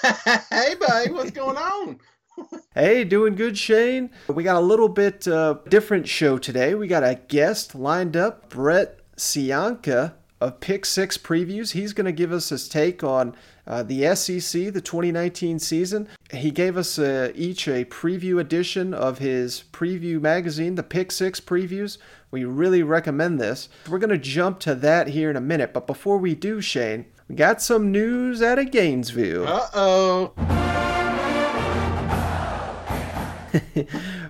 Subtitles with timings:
[0.50, 2.00] hey, buddy, what's going on?
[2.74, 4.10] hey, doing good, Shane.
[4.28, 6.74] We got a little bit uh, different show today.
[6.74, 11.72] We got a guest lined up, Brett Ciancia of Pick Six Previews.
[11.72, 16.08] He's going to give us his take on uh, the SEC, the 2019 season.
[16.32, 21.40] He gave us uh, each a preview edition of his preview magazine, the Pick Six
[21.40, 21.98] Previews.
[22.30, 23.68] We really recommend this.
[23.88, 27.04] We're going to jump to that here in a minute, but before we do, Shane,
[27.30, 29.46] we got some news out of Gainesville.
[29.46, 30.32] Uh oh.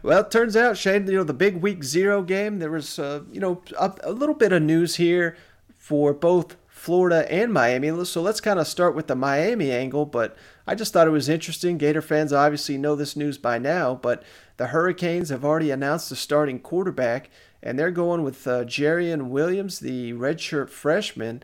[0.02, 3.22] well, it turns out, Shane, you know, the big week zero game, there was, uh,
[3.32, 5.34] you know, a, a, little bit of news here
[5.78, 8.04] for both Florida and Miami.
[8.04, 10.36] So let's kind of start with the Miami angle, but
[10.66, 11.78] I just thought it was interesting.
[11.78, 14.22] Gator fans obviously know this news by now, but
[14.58, 17.30] the Hurricanes have already announced the starting quarterback,
[17.62, 21.42] and they're going with uh, Jarren Williams, the redshirt freshman.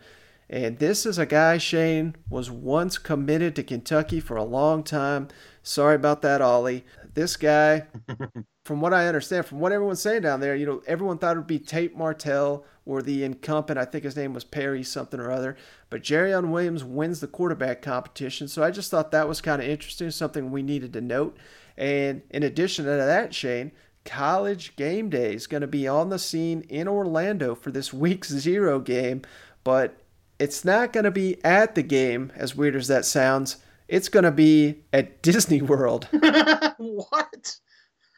[0.49, 5.29] And this is a guy, Shane, was once committed to Kentucky for a long time.
[5.63, 6.85] Sorry about that, Ollie.
[7.15, 7.87] This guy,
[8.65, 11.41] from what I understand, from what everyone's saying down there, you know, everyone thought it
[11.41, 13.79] would be Tate Martell or the incumbent.
[13.79, 15.57] I think his name was Perry something or other.
[15.91, 18.47] But Jarren Williams wins the quarterback competition.
[18.47, 21.37] So I just thought that was kind of interesting, something we needed to note.
[21.77, 23.73] And in addition to that, Shane,
[24.05, 28.25] college game day is going to be on the scene in Orlando for this week
[28.25, 29.23] zero game.
[29.65, 29.99] But
[30.39, 33.57] it's not going to be at the game, as weird as that sounds.
[33.89, 36.09] It's going to be at Disney World.
[36.79, 37.57] what?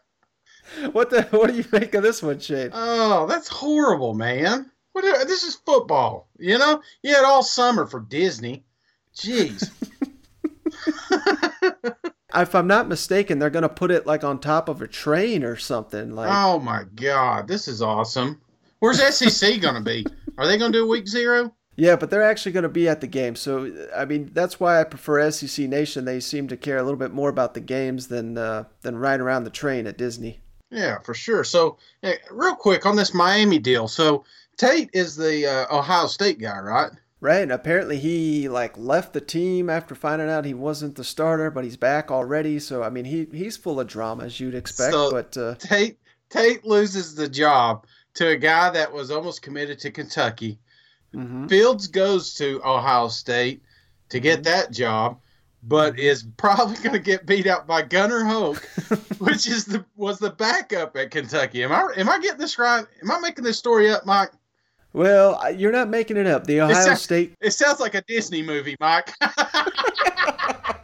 [0.93, 1.27] what the?
[1.31, 2.71] What do you make of this one, Shane?
[2.73, 4.71] Oh, that's horrible, man.
[4.93, 5.27] What?
[5.27, 6.29] This is football.
[6.39, 8.65] You know, you had all summer for Disney.
[9.17, 9.71] Jeez.
[12.35, 15.43] if I'm not mistaken, they're going to put it like on top of a train
[15.43, 16.15] or something.
[16.15, 18.41] Like, oh my god, this is awesome.
[18.79, 20.07] Where's SEC going to be?
[20.37, 21.53] Are they going to do week zero?
[21.79, 23.37] Yeah, but they're actually going to be at the game.
[23.37, 26.05] So, I mean, that's why I prefer SEC Nation.
[26.05, 29.25] They seem to care a little bit more about the games than uh, than riding
[29.25, 30.41] around the train at Disney.
[30.73, 31.45] Yeah, for sure.
[31.45, 33.87] So, hey, real quick on this Miami deal.
[33.87, 34.25] So,
[34.57, 36.91] Tate is the uh, Ohio State guy, right?
[37.21, 41.49] Right, and apparently he like left the team after finding out he wasn't the starter,
[41.49, 42.59] but he's back already.
[42.59, 44.93] So I mean, he he's full of drama as you'd expect.
[44.93, 49.79] So, but uh, Tate Tate loses the job to a guy that was almost committed
[49.81, 50.59] to Kentucky
[51.15, 51.47] Mm-hmm.
[51.47, 53.63] Fields goes to Ohio State
[54.11, 54.45] to get mm-hmm.
[54.45, 55.19] that job,
[55.63, 56.01] but mm-hmm.
[56.01, 58.59] is probably going to get beat out by Gunnar Hoak,
[59.19, 61.65] which is the was the backup at Kentucky.
[61.65, 62.87] Am I am I getting this right?
[63.03, 64.31] Am I making this story up, Mike?
[64.93, 66.47] Well, you're not making it up.
[66.47, 67.35] The Ohio it sounds, State.
[67.41, 69.13] It sounds like a Disney movie, Mike.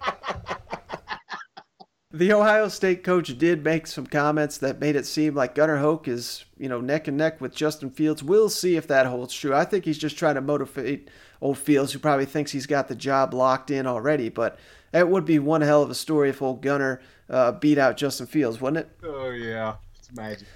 [2.15, 6.07] the Ohio State coach did make some comments that made it seem like Gunnar Hoak
[6.07, 8.23] is, you know, neck and neck with Justin Fields.
[8.23, 9.53] We'll see if that holds true.
[9.53, 11.11] I think he's just trying to motivate
[11.41, 14.29] old Fields, who probably thinks he's got the job locked in already.
[14.29, 14.61] But
[14.93, 18.27] that would be one hell of a story if old Gunnar uh, beat out Justin
[18.27, 18.91] Fields, wouldn't it?
[19.05, 20.47] Oh yeah, it's magic.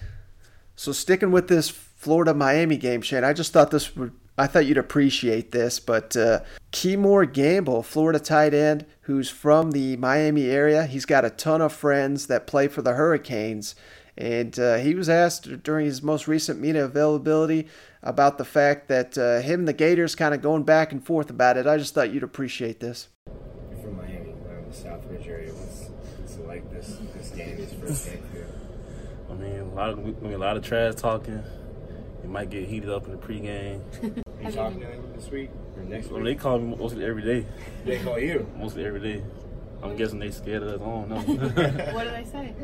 [0.77, 4.67] So sticking with this Florida Miami game, Shane, I just thought this would I thought
[4.67, 6.41] you'd appreciate this, but uh,
[6.73, 11.73] Kemore Gamble, Florida tight end, who's from the Miami area, he's got a ton of
[11.73, 13.75] friends that play for the Hurricanes.
[14.17, 17.69] And uh, he was asked during his most recent media availability
[18.03, 21.31] about the fact that uh, him and the Gators kind of going back and forth
[21.31, 21.67] about it.
[21.67, 23.09] I just thought you'd appreciate this.
[23.71, 25.53] You're from Miami, around the Southridge area.
[25.55, 28.47] What's, what's it like this, this game, this first game for you?
[29.31, 31.43] I mean, a lot of I mean, a lot of trash talking.
[32.25, 34.23] It might get heated up in the pregame.
[34.41, 37.47] you talking to them this week or next Well, they call me mostly every day.
[37.85, 38.47] They call you?
[38.57, 39.23] Mostly every day.
[39.83, 40.81] I'm guessing they scared of us.
[40.81, 41.17] I don't know.
[41.95, 42.55] what do they say?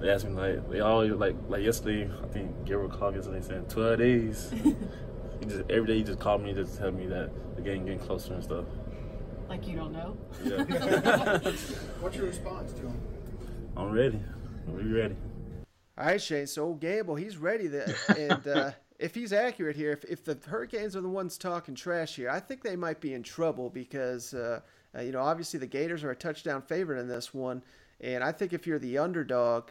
[0.00, 2.10] they ask me like they always like like yesterday.
[2.22, 4.50] I think Gabriel called yesterday saying 12 days.
[5.40, 7.84] he just every day he just called me just to tell me that the game
[7.84, 8.64] getting closer and stuff.
[9.48, 10.16] Like you don't know?
[10.44, 10.64] Yeah.
[12.00, 13.00] What's your response to him?
[13.76, 14.20] I'm ready.
[14.66, 15.16] We ready.
[15.98, 16.46] All right, Shane.
[16.46, 17.68] So Gamble, he's ready.
[17.68, 18.70] To, and uh,
[19.00, 22.38] if he's accurate here, if, if the Hurricanes are the ones talking trash here, I
[22.38, 24.60] think they might be in trouble because, uh,
[24.94, 27.62] uh, you know, obviously the Gators are a touchdown favorite in this one.
[28.00, 29.70] And I think if you're the underdog,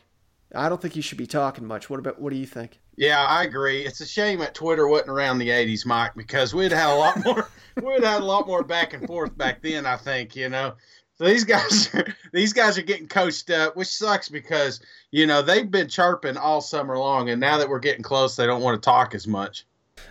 [0.56, 1.90] I don't think you should be talking much.
[1.90, 2.80] What about what do you think?
[2.96, 3.86] Yeah, I agree.
[3.86, 7.24] It's a shame that Twitter wasn't around the '80s, Mike, because we'd had a lot
[7.26, 7.48] more.
[7.82, 9.86] we'd had a lot more back and forth back then.
[9.86, 10.74] I think you know.
[11.20, 14.80] So these guys, are, these guys are getting coached up, which sucks because
[15.12, 18.46] you know they've been chirping all summer long, and now that we're getting close, they
[18.46, 19.66] don't want to talk as much.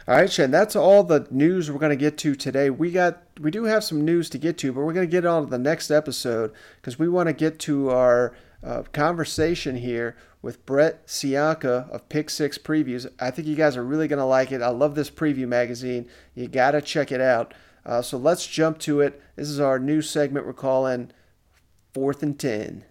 [0.07, 0.51] All right, Shane.
[0.51, 2.69] That's all the news we're going to get to today.
[2.69, 5.25] We got we do have some news to get to, but we're going to get
[5.25, 10.15] on to the next episode because we want to get to our uh, conversation here
[10.43, 13.11] with Brett Ciancia of Pick Six Previews.
[13.19, 14.61] I think you guys are really going to like it.
[14.61, 16.07] I love this preview magazine.
[16.35, 17.55] You got to check it out.
[17.89, 19.19] Uh, so let's jump to it.
[19.35, 21.11] This is our new segment we're calling
[21.95, 22.85] Fourth and Ten.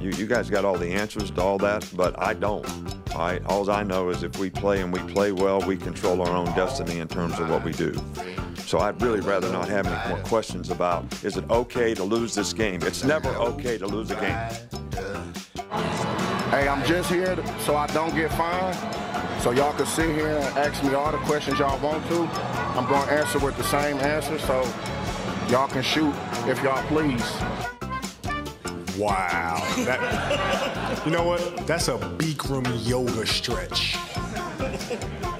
[0.00, 2.66] You, you guys got all the answers to all that, but I don't.
[3.14, 6.46] All I know is if we play and we play well, we control our own
[6.56, 7.94] destiny in terms of what we do.
[8.66, 12.34] So I'd really rather not have any more questions about is it okay to lose
[12.34, 12.82] this game?
[12.82, 16.19] It's never okay to lose a game.
[16.60, 18.76] Hey, I'm just here so I don't get fined.
[19.40, 22.24] So y'all can sit here and ask me all the questions y'all want to.
[22.76, 24.60] I'm going to answer with the same answer, so
[25.48, 26.14] y'all can shoot
[26.46, 27.24] if y'all please.
[28.98, 29.66] Wow.
[29.86, 31.66] That, you know what?
[31.66, 33.96] That's a Bikram yoga stretch.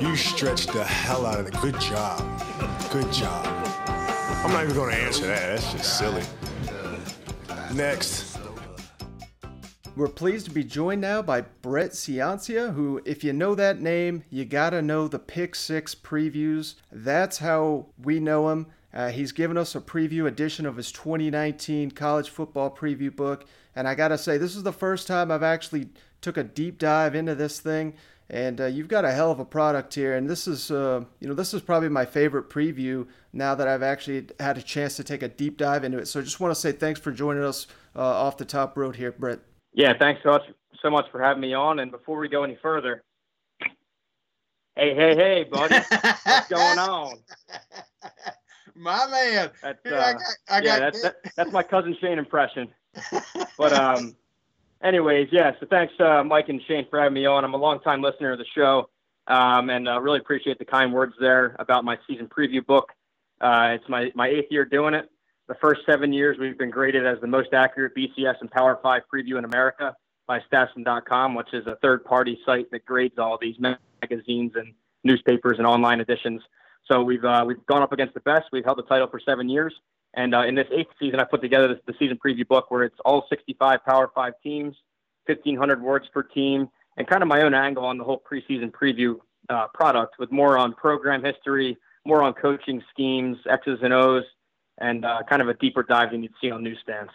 [0.01, 1.53] You stretched the hell out of it.
[1.61, 2.19] Good job.
[2.91, 3.45] Good job.
[4.43, 5.51] I'm not even going to answer that.
[5.51, 6.23] That's just silly.
[7.75, 8.30] Next.
[10.01, 14.25] We're pleased to be joined now by Brett Ciancia, who, if you know that name,
[14.31, 16.77] you gotta know the Pick Six previews.
[16.91, 18.69] That's how we know him.
[18.95, 23.45] Uh, he's given us a preview edition of his 2019 college football preview book,
[23.77, 25.91] and I gotta say, this is the first time I've actually
[26.23, 27.93] took a deep dive into this thing.
[28.31, 31.29] And uh, you've got a hell of a product here, and this is, uh, you
[31.29, 35.05] know, this is probably my favorite preview now that I've actually had a chance to
[35.05, 36.07] take a deep dive into it.
[36.07, 38.97] So I just want to say thanks for joining us uh, off the top road
[38.97, 39.41] here, Brett.
[39.73, 40.43] Yeah, thanks so much,
[40.83, 41.79] so much for having me on.
[41.79, 43.03] And before we go any further,
[44.77, 45.75] hey, hey, hey, buddy,
[46.25, 47.17] what's going on?
[48.75, 49.51] My man.
[49.63, 52.69] That's, Here, I uh, got- I yeah, that's that, that's my cousin Shane impression.
[53.59, 54.17] But um,
[54.83, 55.53] anyways, yeah.
[55.61, 57.45] So thanks, uh, Mike and Shane, for having me on.
[57.45, 58.89] I'm a longtime listener of the show,
[59.27, 62.89] um, and uh, really appreciate the kind words there about my season preview book.
[63.39, 65.11] Uh, it's my my eighth year doing it.
[65.51, 69.03] The first seven years, we've been graded as the most accurate BCS and Power Five
[69.13, 69.97] preview in America
[70.29, 75.67] by Stassen.com, which is a third-party site that grades all these magazines and newspapers and
[75.67, 76.41] online editions.
[76.89, 78.45] So we've uh, we've gone up against the best.
[78.53, 79.75] We've held the title for seven years,
[80.15, 82.85] and uh, in this eighth season, I put together this, the season preview book where
[82.85, 84.77] it's all 65 Power Five teams,
[85.27, 89.17] 1,500 words per team, and kind of my own angle on the whole preseason preview
[89.49, 94.23] uh, product, with more on program history, more on coaching schemes, X's and O's,
[94.81, 97.13] and uh, kind of a deeper dive than you'd see on newsstands.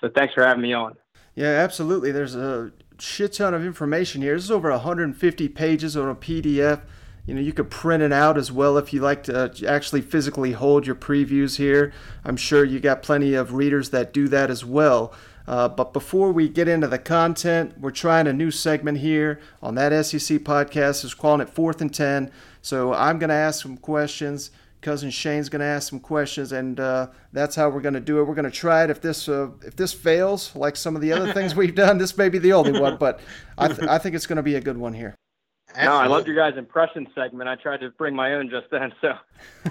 [0.00, 0.94] So thanks for having me on.
[1.34, 2.12] Yeah, absolutely.
[2.12, 4.34] There's a shit ton of information here.
[4.34, 6.82] This is over 150 pages on a PDF.
[7.26, 10.52] You know, you could print it out as well if you like to actually physically
[10.52, 11.92] hold your previews here.
[12.24, 15.12] I'm sure you got plenty of readers that do that as well.
[15.46, 19.74] Uh, but before we get into the content, we're trying a new segment here on
[19.74, 21.04] that SEC podcast.
[21.04, 22.30] It's calling it Fourth and Ten.
[22.60, 24.50] So I'm going to ask some questions.
[24.80, 28.20] Cousin Shane's going to ask some questions, and uh, that's how we're going to do
[28.20, 28.24] it.
[28.24, 28.90] We're going to try it.
[28.90, 32.16] If this uh, if this fails, like some of the other things we've done, this
[32.16, 32.96] may be the only one.
[32.96, 33.20] But
[33.56, 35.14] I, th- I think it's going to be a good one here.
[35.76, 37.48] No, I loved your guys' impression segment.
[37.48, 38.92] I tried to bring my own just then.
[39.00, 39.14] So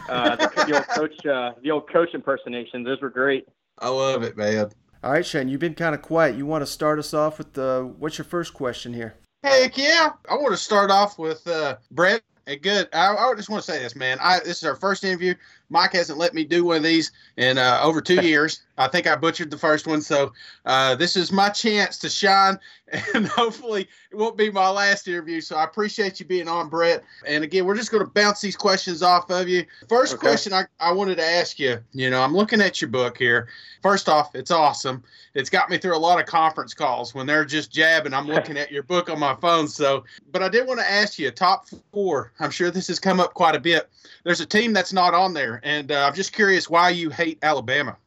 [0.10, 3.48] uh, the, the old coach, uh, the old coach impersonations, those were great.
[3.80, 4.70] I love it, man.
[5.04, 6.36] All right, Shane, you've been kind of quiet.
[6.36, 9.16] You want to start us off with the what's your first question here?
[9.44, 10.10] Heck yeah!
[10.30, 12.22] I want to start off with uh, Brett.
[12.48, 12.88] A good.
[12.94, 14.18] I, I just want to say this, man.
[14.22, 15.36] I this is our first interview.
[15.70, 19.08] Mike hasn't let me do one of these in uh, over two years, I think
[19.08, 20.34] I butchered the first one, so
[20.66, 22.60] uh, this is my chance to shine,
[23.16, 25.42] and hopefully it won't be my last interview.
[25.42, 27.04] So I appreciate you being on, Brett.
[27.26, 29.66] And again, we're just going to bounce these questions off of you.
[29.90, 30.22] First Okay.
[30.22, 33.48] question I, I wanted to ask you, you know, I'm looking at your book here.
[33.82, 35.04] First off, it's awesome.
[35.34, 38.14] It's got me through a lot of conference calls when they're just jabbing.
[38.14, 39.68] I'm looking at your book on my phone.
[39.68, 42.32] So, but I did want to ask you top four.
[42.40, 43.90] I'm sure this has come up quite a bit.
[44.24, 47.40] There's a team that's not on there, and uh, I'm just curious why you hate
[47.42, 47.98] Alabama.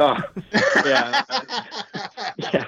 [0.00, 0.18] Oh,
[0.84, 1.22] yeah.
[2.38, 2.64] yeah.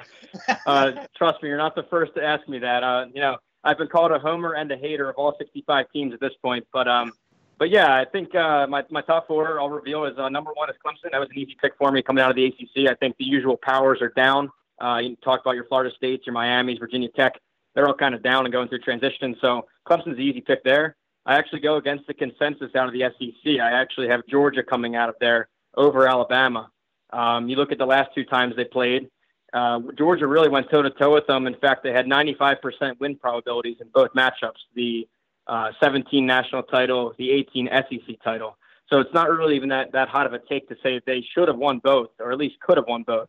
[0.67, 2.83] Uh, trust me, you're not the first to ask me that.
[2.83, 6.15] Uh, you know, I've been called a homer and a hater of all 65 teams
[6.15, 7.13] at this point, but um,
[7.59, 10.71] but yeah, I think uh, my my top four I'll reveal is uh, number one
[10.71, 11.11] is Clemson.
[11.11, 12.91] That was an easy pick for me coming out of the ACC.
[12.91, 14.51] I think the usual powers are down.
[14.81, 17.41] Uh, you talk about your Florida States, your Miami's, Virginia Tech.
[17.75, 19.37] They're all kind of down and going through transition.
[19.41, 20.97] So Clemson's the easy pick there.
[21.29, 23.61] I actually go against the consensus out of the SEC.
[23.61, 26.71] I actually have Georgia coming out of there over Alabama.
[27.11, 29.11] Um, you look at the last two times they played.
[29.53, 31.47] Uh, Georgia really went toe to toe with them.
[31.47, 35.07] In fact, they had 95% win probabilities in both matchups the
[35.47, 38.57] uh, 17 national title, the 18 SEC title.
[38.89, 41.49] So it's not really even that, that hot of a take to say they should
[41.49, 43.29] have won both, or at least could have won both.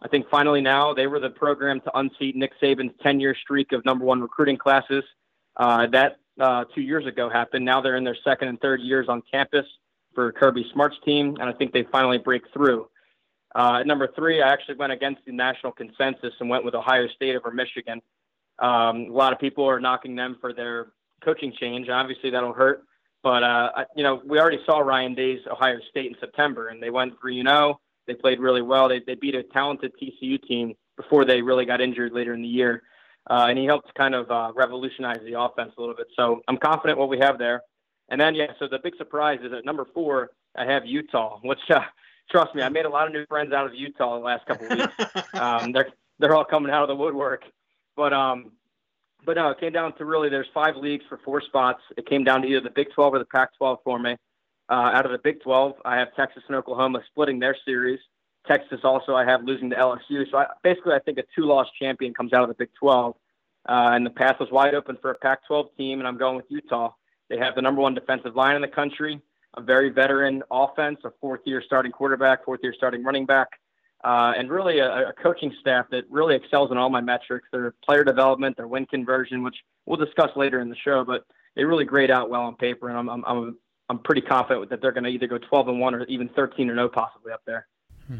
[0.00, 3.72] I think finally now they were the program to unseat Nick Saban's 10 year streak
[3.72, 5.04] of number one recruiting classes.
[5.58, 7.64] Uh, that uh, two years ago happened.
[7.64, 9.66] Now they're in their second and third years on campus
[10.14, 12.88] for Kirby Smart's team, and I think they finally break through.
[13.54, 17.06] Uh, at number three, I actually went against the national consensus and went with Ohio
[17.14, 18.02] State over Michigan.
[18.58, 20.88] Um, a lot of people are knocking them for their
[21.24, 21.88] coaching change.
[21.88, 22.82] Obviously, that'll hurt.
[23.22, 26.82] But uh, I, you know, we already saw Ryan Day's Ohio State in September, and
[26.82, 27.80] they went three you know.
[28.06, 28.88] They played really well.
[28.88, 32.48] They they beat a talented TCU team before they really got injured later in the
[32.48, 32.82] year,
[33.30, 36.06] uh, and he helped kind of uh, revolutionize the offense a little bit.
[36.16, 37.62] So I'm confident what we have there.
[38.08, 41.60] And then yeah, so the big surprise is at number four, I have Utah, which
[41.70, 41.80] uh,
[42.30, 44.70] trust me, I made a lot of new friends out of Utah the last couple
[44.70, 45.24] of weeks.
[45.34, 45.88] um, they're
[46.18, 47.44] they're all coming out of the woodwork,
[47.96, 48.52] but um,
[49.24, 51.80] but no, it came down to really there's five leagues for four spots.
[51.96, 54.16] It came down to either the Big 12 or the Pac-12 for me.
[54.68, 58.00] Uh, out of the Big 12, I have Texas and Oklahoma splitting their series.
[58.46, 60.30] Texas also I have losing to LSU.
[60.30, 63.14] So I, basically, I think a two-loss champion comes out of the Big 12.
[63.66, 66.44] Uh, and the path was wide open for a Pac-12 team, and I'm going with
[66.50, 66.92] Utah.
[67.30, 69.20] They have the number one defensive line in the country,
[69.56, 73.48] a very veteran offense, a fourth-year starting quarterback, fourth-year starting running back,
[74.04, 77.48] uh, and really a, a coaching staff that really excels in all my metrics.
[77.52, 81.24] Their player development, their win conversion, which we'll discuss later in the show, but
[81.56, 83.56] they really grade out well on paper, and I'm I'm I'm,
[83.88, 86.68] I'm pretty confident that they're going to either go 12 and one or even 13
[86.68, 87.66] or no, possibly up there.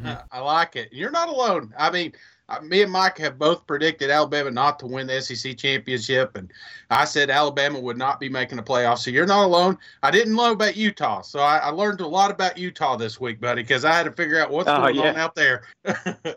[0.04, 0.92] I- I like it.
[0.92, 1.74] You're not alone.
[1.78, 2.12] I mean,
[2.48, 6.52] uh, me and Mike have both predicted Alabama not to win the SEC championship, and
[6.90, 8.98] I said Alabama would not be making the playoffs.
[8.98, 9.78] So you're not alone.
[10.02, 13.40] I didn't know about Utah, so I, I learned a lot about Utah this week,
[13.40, 15.10] buddy, because I had to figure out what's Oh, going yeah.
[15.10, 15.62] on out there.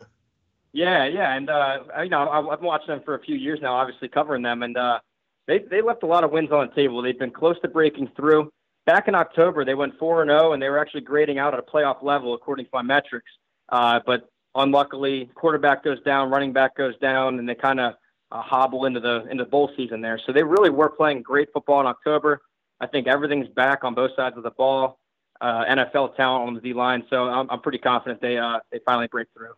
[0.74, 3.74] Yeah, yeah, and uh, you know I- I've watched them for a few years now,
[3.74, 5.00] obviously covering them, and uh,
[5.48, 7.02] they they left a lot of wins on the table.
[7.02, 8.52] They've been close to breaking through.
[8.88, 11.60] Back in October, they went four and zero, and they were actually grading out at
[11.60, 13.30] a playoff level according to my metrics.
[13.68, 17.96] Uh, but unluckily, quarterback goes down, running back goes down, and they kind of
[18.32, 20.18] uh, hobble into the into the bowl season there.
[20.26, 22.42] So they really were playing great football in October.
[22.80, 25.00] I think everything's back on both sides of the ball.
[25.42, 28.80] Uh, NFL talent on the D line, so I'm, I'm pretty confident they uh, they
[28.86, 29.54] finally break through.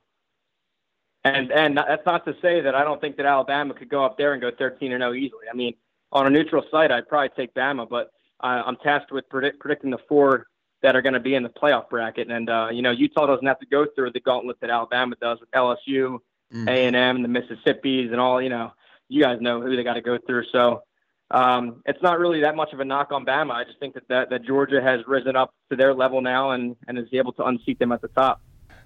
[1.24, 4.18] And and that's not to say that I don't think that Alabama could go up
[4.18, 5.46] there and go 13 and 0 easily.
[5.52, 5.76] I mean,
[6.12, 8.10] on a neutral site, I'd probably take Bama, but
[8.42, 10.48] uh, I'm tasked with predict, predicting the four
[10.82, 12.32] that are going to be in the playoff bracket.
[12.32, 15.40] And uh, you know, Utah doesn't have to go through the gauntlet that Alabama does
[15.40, 16.20] with LSU,
[16.68, 18.42] A and M, the Mississippi's, and all.
[18.42, 18.72] You know,
[19.08, 20.46] you guys know who they got to go through.
[20.52, 20.84] So
[21.32, 23.52] um, it's not really that much of a knock on Bama.
[23.52, 26.76] I just think that, that that Georgia has risen up to their level now and
[26.88, 28.42] and is able to unseat them at the top.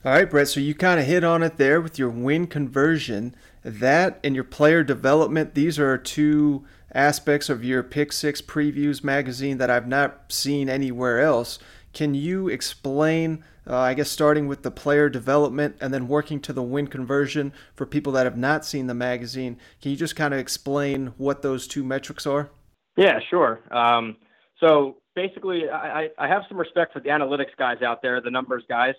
[0.06, 0.50] All right, Brett.
[0.50, 3.36] So you kind of hit on it there with your win conversion.
[3.64, 5.54] That and your player development.
[5.54, 11.20] These are two aspects of your Pick Six Previews magazine that I've not seen anywhere
[11.20, 11.60] else.
[11.94, 16.54] Can you explain, uh, I guess, starting with the player development and then working to
[16.54, 19.58] the win conversion for people that have not seen the magazine?
[19.82, 22.50] Can you just kind of explain what those two metrics are?
[22.96, 23.60] Yeah, sure.
[23.72, 24.18] Um,
[24.60, 28.64] so basically, I, I, have some respect for the analytics guys out there, the numbers
[28.70, 28.96] guys.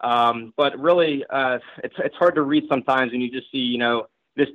[0.00, 3.78] Um, but really, uh, it's, it's hard to read sometimes when you just see, you
[3.78, 4.48] know, this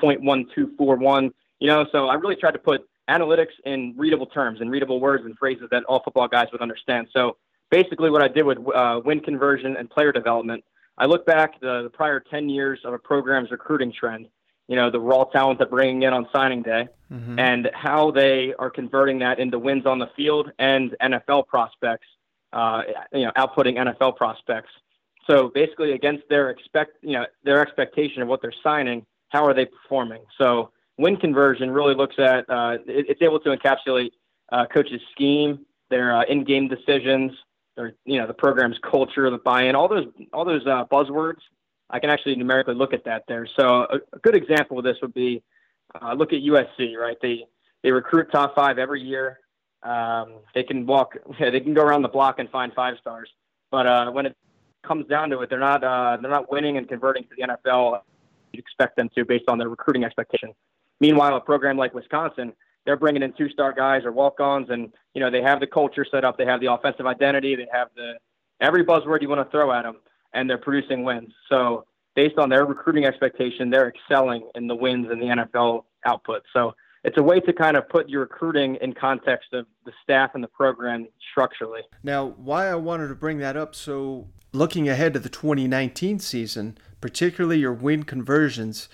[0.00, 5.00] 0.1241 you know, so I really tried to put analytics in readable terms and readable
[5.00, 7.08] words and phrases that all football guys would understand.
[7.12, 7.36] So
[7.70, 10.64] basically, what I did with uh, win conversion and player development,
[10.98, 14.26] I look back the, the prior ten years of a program's recruiting trend.
[14.68, 17.38] You know, the raw talent they're bringing in on signing day, Mm-hmm.
[17.38, 22.06] and how they are converting that into wins on the field and NFL prospects,
[22.52, 22.82] uh,
[23.14, 24.68] you know, outputting NFL prospects.
[25.26, 29.54] So basically, against their expect, you know, their expectation of what they're signing, how are
[29.54, 30.20] they performing?
[30.36, 34.10] So win conversion really looks at uh, it, it's able to encapsulate
[34.52, 37.32] uh, coaches' scheme, their uh, in-game decisions,
[37.76, 41.40] their you know the program's culture, the buy-in, all those all those uh, buzzwords.
[41.90, 43.46] I can actually numerically look at that there.
[43.58, 45.42] So a, a good example of this would be
[46.00, 47.16] uh, look at USC, right?
[47.22, 47.46] They
[47.82, 49.40] they recruit top five every year.
[49.82, 53.30] Um, they can walk, they can go around the block and find five stars.
[53.70, 54.36] But uh, when it
[54.86, 58.00] comes down to it, they're not they're not winning and converting to the NFL.
[58.52, 60.54] You'd expect them to based on their recruiting expectation.
[61.00, 62.52] Meanwhile, a program like Wisconsin,
[62.84, 66.24] they're bringing in two-star guys or walk-ons, and you know they have the culture set
[66.24, 68.14] up, they have the offensive identity, they have the
[68.60, 69.96] every buzzword you want to throw at them,
[70.32, 71.32] and they're producing wins.
[71.48, 76.42] So based on their recruiting expectation, they're excelling in the wins and the NFL output.
[76.52, 76.74] So
[77.04, 80.42] it's a way to kind of put your recruiting in context of the staff and
[80.42, 81.82] the program structurally.
[82.02, 86.76] Now, why I wanted to bring that up, so looking ahead to the 2019 season,
[87.00, 88.88] particularly your win conversions.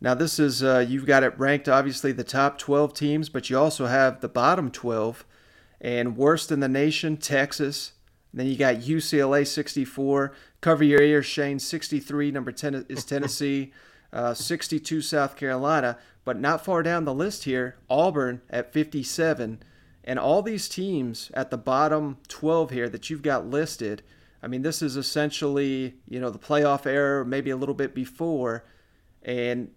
[0.00, 3.58] Now, this is, uh, you've got it ranked obviously the top 12 teams, but you
[3.58, 5.24] also have the bottom 12.
[5.80, 7.92] And worst in the nation, Texas.
[8.32, 10.32] then you got UCLA 64.
[10.60, 11.58] Cover your ears, Shane.
[11.58, 13.72] 63, number 10 is Tennessee.
[14.14, 19.60] Uh, 62 South Carolina, but not far down the list here, Auburn at 57.
[20.04, 24.02] And all these teams at the bottom 12 here that you've got listed,
[24.40, 28.64] I mean, this is essentially, you know, the playoff era, maybe a little bit before.
[29.24, 29.72] And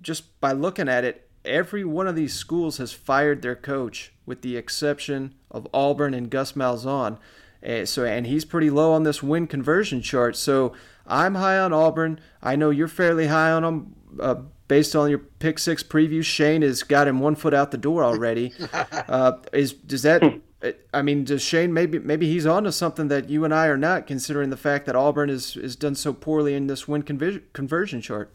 [0.00, 4.42] just by looking at it, every one of these schools has fired their coach, with
[4.42, 7.18] the exception of Auburn and Gus Malzahn.
[7.66, 10.36] Uh, so, and he's pretty low on this win conversion chart.
[10.36, 10.72] So,
[11.06, 12.20] I'm high on Auburn.
[12.42, 14.36] I know you're fairly high on them uh,
[14.68, 16.24] based on your pick six preview.
[16.24, 18.52] Shane has got him one foot out the door already.
[18.72, 20.40] uh, is does that?
[20.94, 24.06] I mean, does Shane maybe maybe he's onto something that you and I are not,
[24.06, 28.00] considering the fact that Auburn is is done so poorly in this win conver- conversion
[28.00, 28.32] chart.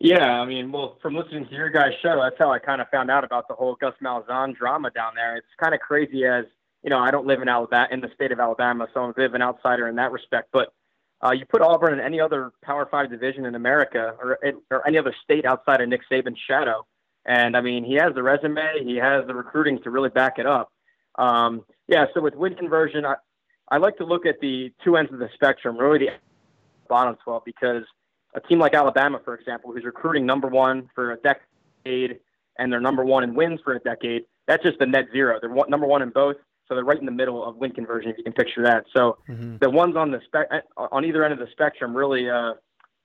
[0.00, 2.88] Yeah, I mean, well, from listening to your guys' show, that's how I kind of
[2.88, 5.36] found out about the whole Gus Malzahn drama down there.
[5.36, 6.44] It's kind of crazy, as
[6.84, 9.14] you know, I don't live in Alabama, in the state of Alabama, so I'm a
[9.14, 10.50] bit of an outsider in that respect.
[10.52, 10.72] But
[11.24, 14.38] uh, you put Auburn in any other Power Five division in America or,
[14.70, 16.86] or any other state outside of Nick Saban's shadow,
[17.26, 20.46] and I mean, he has the resume, he has the recruiting to really back it
[20.46, 20.70] up.
[21.16, 23.16] Um, yeah, so with win conversion, I,
[23.68, 26.12] I like to look at the two ends of the spectrum, really the
[26.88, 27.82] bottom 12, because
[28.34, 32.20] a team like Alabama, for example, who's recruiting number one for a decade
[32.58, 35.38] and they're number one in wins for a decade, that's just the net zero.
[35.40, 36.36] They're one, number one in both.
[36.66, 38.84] So they're right in the middle of win conversion, if you can picture that.
[38.94, 39.56] So mm-hmm.
[39.58, 42.54] the ones on the spec on either end of the spectrum really, uh,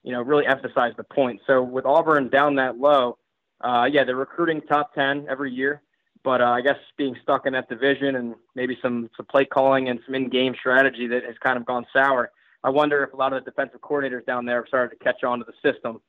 [0.02, 1.40] you know, really emphasize the point.
[1.46, 3.16] So with Auburn down that low,
[3.62, 5.80] uh, yeah, they're recruiting top ten every year,
[6.22, 9.88] but uh, I guess being stuck in that division and maybe some some play calling
[9.88, 12.30] and some in-game strategy that has kind of gone sour.
[12.64, 15.22] I wonder if a lot of the defensive coordinators down there have started to catch
[15.22, 16.00] on to the system,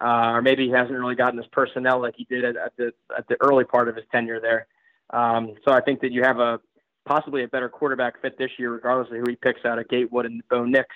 [0.00, 2.92] uh, or maybe he hasn't really gotten his personnel like he did at, at the
[3.16, 4.66] at the early part of his tenure there.
[5.10, 6.60] Um, so I think that you have a
[7.06, 10.26] possibly a better quarterback fit this year, regardless of who he picks out of Gatewood
[10.26, 10.88] and Bo Nix,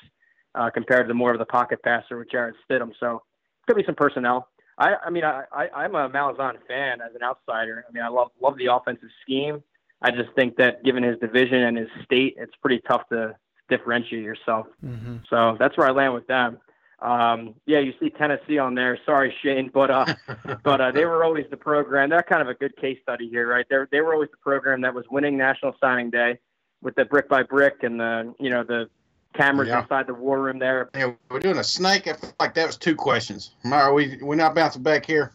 [0.57, 2.92] uh, compared to more of the pocket passer with Jarrett Stidham.
[2.98, 3.22] So
[3.66, 4.48] could be some personnel.
[4.77, 7.85] I, I mean, I, I, I'm a Malzahn fan as an outsider.
[7.88, 9.62] I mean, I love love the offensive scheme.
[10.03, 13.37] I just think that given his division and his state, it's pretty tough to
[13.68, 14.66] differentiate yourself.
[14.85, 15.18] Mm-hmm.
[15.29, 16.59] So that's where I land with them.
[17.00, 18.98] Um, yeah, you see Tennessee on there.
[19.05, 20.14] Sorry, Shane, but uh,
[20.62, 22.11] but uh, they were always the program.
[22.11, 23.66] They're kind of a good case study here, right?
[23.68, 26.38] They they were always the program that was winning National Signing Day
[26.83, 28.88] with the brick by brick and the you know the
[29.35, 29.83] cameras yeah.
[29.83, 30.88] inside the war room there.
[30.94, 32.07] Yeah, we're doing a snake.
[32.07, 33.50] I feel like that was two questions.
[33.70, 35.33] Are we we're not bouncing back here?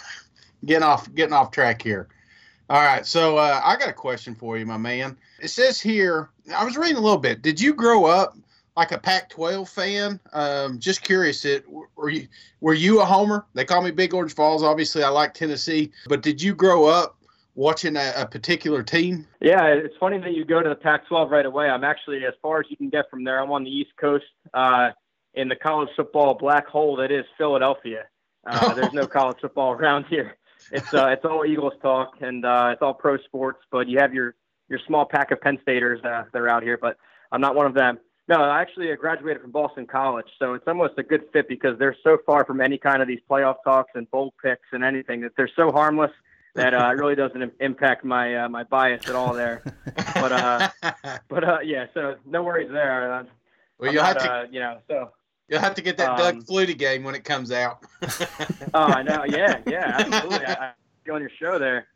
[0.64, 2.08] getting off getting off track here.
[2.70, 5.18] All right, so uh, I got a question for you, my man.
[5.42, 7.42] It says here, I was reading a little bit.
[7.42, 8.36] Did you grow up
[8.76, 10.20] like a Pac-12 fan.
[10.32, 12.28] Um, just curious, it were you
[12.60, 13.44] were you a homer?
[13.52, 14.62] They call me Big Orange Vols.
[14.62, 17.18] Obviously, I like Tennessee, but did you grow up
[17.56, 19.26] watching a, a particular team?
[19.40, 21.68] Yeah, it's funny that you go to the Pac-12 right away.
[21.68, 23.42] I'm actually as far as you can get from there.
[23.42, 24.90] I'm on the East Coast uh,
[25.34, 28.04] in the college football black hole that is Philadelphia.
[28.46, 30.36] Uh, there's no college football around here.
[30.70, 33.60] It's uh, it's all Eagles talk and uh, it's all pro sports.
[33.70, 34.34] But you have your
[34.68, 36.96] your small pack of Penn Staters uh, that are out here, but
[37.32, 37.98] I'm not one of them.
[38.28, 41.96] No, I actually graduated from Boston College, so it's almost a good fit because they're
[42.04, 45.32] so far from any kind of these playoff talks and bowl picks and anything that
[45.36, 46.12] they're so harmless
[46.54, 49.62] that uh, it really doesn't impact my uh, my bias at all there.
[50.14, 50.68] But uh,
[51.28, 53.12] but uh, yeah, so no worries there.
[53.12, 53.24] Uh,
[53.78, 55.10] well, you'll have to, uh, you know, so
[55.50, 57.84] you'll have to get that um, Doug Flutie game when it comes out.
[58.72, 59.24] oh, I know.
[59.26, 60.46] Yeah, yeah, absolutely.
[60.46, 60.72] I, I
[61.04, 61.86] go on your show there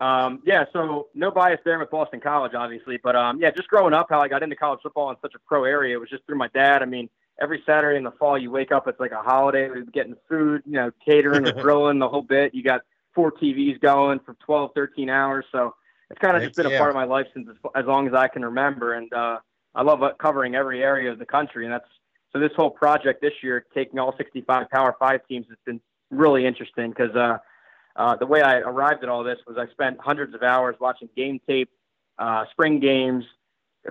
[0.00, 3.94] um, yeah, so no bias there with Boston College, obviously, but um, yeah, just growing
[3.94, 6.24] up, how I got into college football in such a pro area, it was just
[6.26, 6.82] through my dad.
[6.82, 7.08] I mean,
[7.40, 9.68] every Saturday in the fall, you wake up, it's like a holiday.
[9.68, 12.54] We're getting food, you know, catering, or grilling, the whole bit.
[12.54, 12.82] You got
[13.14, 15.44] four TVs going for 12, 13 hours.
[15.52, 15.74] So
[16.10, 16.78] it's kind of just been a yeah.
[16.78, 18.94] part of my life since as, as long as I can remember.
[18.94, 19.38] And uh,
[19.74, 21.64] I love uh, covering every area of the country.
[21.64, 21.88] And that's
[22.32, 26.46] so this whole project this year, taking all 65 Power Five teams, has been really
[26.46, 27.38] interesting because uh,
[27.96, 31.08] uh, the way I arrived at all this was I spent hundreds of hours watching
[31.16, 31.70] game tape,
[32.18, 33.24] uh, spring games,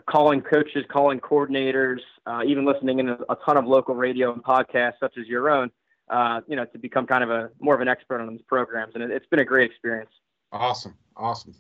[0.10, 4.44] calling coaches, calling coordinators, uh, even listening in a, a ton of local radio and
[4.44, 5.72] podcasts such as your own,
[6.10, 8.94] uh, you know, to become kind of a more of an expert on these programs.
[8.96, 10.12] And it, it's been a great experience.
[10.52, 10.96] Awesome.
[11.16, 11.56] Awesome.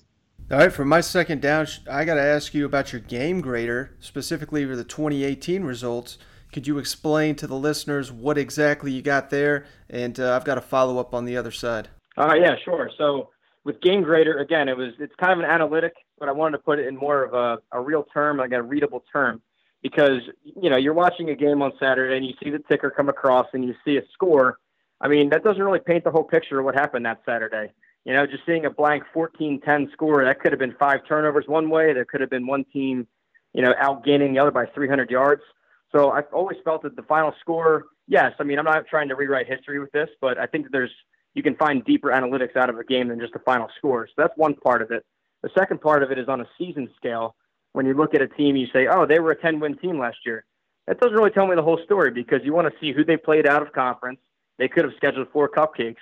[0.49, 3.91] All right, for my second down, I got to ask you about your game grader,
[3.99, 6.17] specifically for the 2018 results.
[6.51, 9.65] Could you explain to the listeners what exactly you got there?
[9.89, 11.89] And uh, I've got a follow up on the other side.
[12.17, 12.89] Uh, yeah, sure.
[12.97, 13.29] So
[13.63, 16.63] with Game Grader, again, it was it's kind of an analytic, but I wanted to
[16.63, 19.41] put it in more of a, a real term, like a readable term,
[19.83, 23.09] because you know you're watching a game on Saturday and you see the ticker come
[23.09, 24.57] across and you see a score.
[24.99, 27.71] I mean, that doesn't really paint the whole picture of what happened that Saturday.
[28.05, 31.69] You know, just seeing a blank 14-10 score, that could have been five turnovers one
[31.69, 31.93] way.
[31.93, 33.05] There could have been one team,
[33.53, 35.41] you know, outgaining the other by 300 yards.
[35.91, 39.15] So I've always felt that the final score, yes, I mean, I'm not trying to
[39.15, 40.91] rewrite history with this, but I think there's
[41.33, 44.07] you can find deeper analytics out of a game than just the final score.
[44.07, 45.05] So that's one part of it.
[45.43, 47.35] The second part of it is on a season scale.
[47.73, 49.99] When you look at a team, you say, oh, they were a 10 win team
[49.99, 50.45] last year.
[50.87, 53.17] That doesn't really tell me the whole story because you want to see who they
[53.17, 54.19] played out of conference.
[54.57, 55.97] They could have scheduled four cupcakes,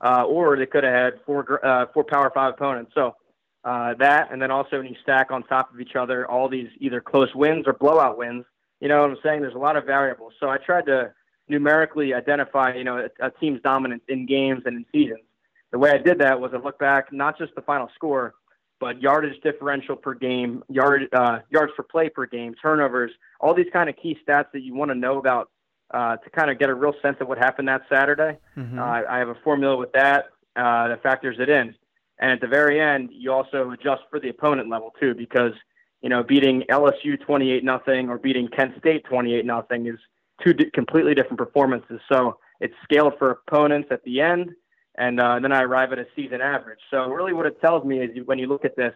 [0.00, 2.92] uh, or they could have had four uh, four Power Five opponents.
[2.94, 3.14] So
[3.62, 6.68] uh, that, and then also when you stack on top of each other all these
[6.78, 8.44] either close wins or blowout wins,
[8.80, 9.42] you know what I'm saying?
[9.42, 10.32] There's a lot of variables.
[10.40, 11.12] So I tried to
[11.48, 15.24] numerically identify, you know, a, a team's dominance in games and in seasons.
[15.72, 18.34] The way I did that was I looked back not just the final score,
[18.80, 23.68] but yardage differential per game, yard uh, yards per play per game, turnovers, all these
[23.72, 25.50] kind of key stats that you want to know about
[25.92, 28.38] uh, to kind of get a real sense of what happened that Saturday.
[28.56, 28.78] Mhm.
[28.78, 31.74] Uh, I have a formula with that uh, that factors it in,
[32.18, 35.52] and at the very end, you also adjust for the opponent level too, because
[36.02, 39.98] you know beating LSU twenty eight nothing or beating Kent State twenty eight nothing is
[40.42, 42.00] two completely different performances.
[42.10, 44.50] So it's scaled for opponents at the end,
[44.96, 46.78] and uh, then I arrive at a season average.
[46.90, 48.94] So really, what it tells me is you- when you look at this,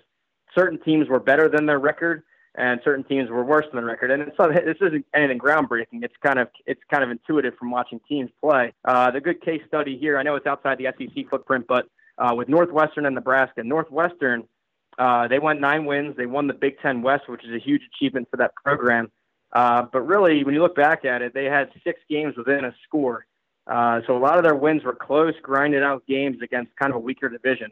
[0.54, 2.22] certain teams were better than their record,
[2.56, 4.10] and certain teams were worse than their record.
[4.10, 6.02] And it's this isn't anything groundbreaking.
[6.02, 8.72] It's kind of it's kind of intuitive from watching teams play.
[8.84, 11.86] Uh, the good case study here, I know it's outside the SEC footprint, but
[12.18, 14.44] uh, with Northwestern and Nebraska, Northwestern.
[14.98, 16.16] Uh, they went nine wins.
[16.16, 19.10] They won the Big Ten West, which is a huge achievement for that program.
[19.52, 22.74] Uh, but really, when you look back at it, they had six games within a
[22.84, 23.26] score.
[23.66, 26.96] Uh, so a lot of their wins were close, grinded out games against kind of
[26.96, 27.70] a weaker division.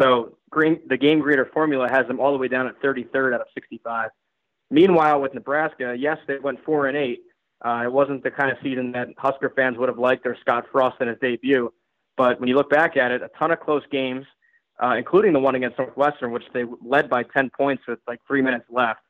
[0.00, 3.40] So green, the game grader formula has them all the way down at 33rd out
[3.40, 4.10] of 65.
[4.70, 7.22] Meanwhile, with Nebraska, yes, they went four and eight.
[7.64, 10.66] Uh, it wasn't the kind of season that Husker fans would have liked or Scott
[10.70, 11.72] Frost in his debut.
[12.16, 14.26] But when you look back at it, a ton of close games,
[14.82, 18.42] uh, including the one against Northwestern, which they led by 10 points with like three
[18.42, 19.00] minutes left.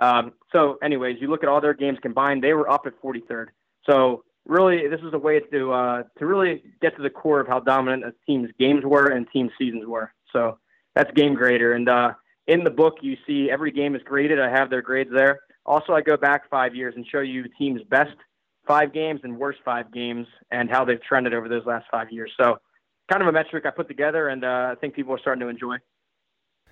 [0.00, 3.46] Um, so, anyways, you look at all their games combined, they were up at 43rd.
[3.88, 7.48] So, really, this is a way to uh, to really get to the core of
[7.48, 10.12] how dominant a team's games were and team seasons were.
[10.32, 10.58] So,
[10.94, 11.72] that's game grader.
[11.72, 12.12] And uh,
[12.46, 14.40] in the book, you see every game is graded.
[14.40, 15.40] I have their grades there.
[15.66, 18.16] Also, I go back five years and show you teams' best
[18.66, 22.30] five games and worst five games and how they've trended over those last five years.
[22.40, 22.58] So,
[23.08, 25.48] kind of a metric I put together, and uh, I think people are starting to
[25.48, 25.76] enjoy.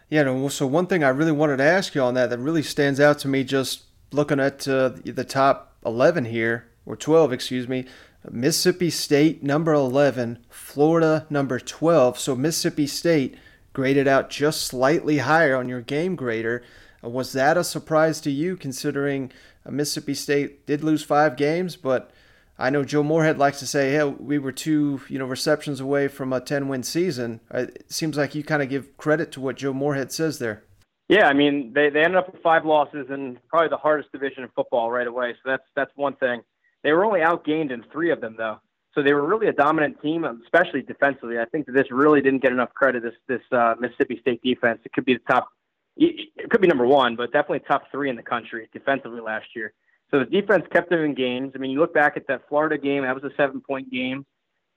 [0.09, 3.01] Yeah, so one thing I really wanted to ask you on that that really stands
[3.01, 7.87] out to me just looking at uh, the top 11 here, or 12, excuse me.
[8.31, 12.18] Mississippi State, number 11, Florida, number 12.
[12.18, 13.37] So Mississippi State
[13.72, 16.62] graded out just slightly higher on your game grader.
[17.05, 19.33] Uh, Was that a surprise to you considering
[19.64, 22.11] uh, Mississippi State did lose five games, but
[22.59, 26.09] I know Joe Moorhead likes to say, "Hey, we were two, you know, receptions away
[26.09, 29.57] from a 10-win season." Uh, It seems like you kind of give credit to what
[29.57, 30.62] Joe Moorhead says there.
[31.09, 34.42] Yeah, I mean they, they ended up with five losses in probably the hardest division
[34.42, 35.35] in football right away.
[35.35, 36.42] So that's that's one thing.
[36.83, 38.59] They were only outgained in three of them though,
[38.95, 41.38] so they were really a dominant team, especially defensively.
[41.38, 43.03] I think that this really didn't get enough credit.
[43.03, 44.81] This this uh, Mississippi State defense.
[44.85, 45.49] It could be the top.
[45.97, 49.73] It could be number one, but definitely top three in the country defensively last year.
[50.16, 51.52] So the defense kept them in games.
[51.55, 54.24] I mean, you look back at that Florida game; that was a seven-point game.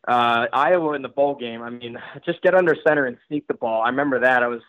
[0.05, 1.61] Uh, Iowa in the bowl game.
[1.61, 3.83] I mean, just get under center and sneak the ball.
[3.83, 4.43] I remember that.
[4.43, 4.61] I was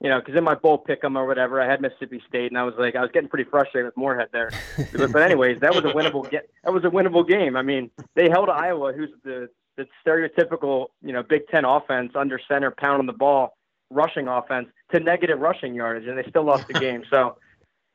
[0.00, 2.58] you know, because in my bowl pick 'em or whatever, I had Mississippi State, and
[2.58, 4.50] I was like, I was getting pretty frustrated with Moorhead there.
[4.92, 6.30] but, but anyways, that was a winnable.
[6.30, 7.56] Get, that was a winnable game.
[7.56, 12.40] I mean, they held Iowa, who's the the stereotypical, you know, Big Ten offense under
[12.48, 13.56] center, pounding the ball,
[13.90, 17.02] rushing offense to negative rushing yardage, and they still lost the game.
[17.10, 17.36] So,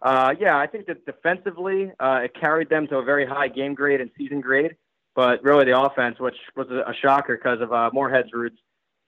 [0.01, 3.75] Uh, yeah, I think that defensively, uh, it carried them to a very high game
[3.75, 4.75] grade and season grade.
[5.13, 8.57] But really, the offense, which was a, a shocker because of uh, Moorhead's roots,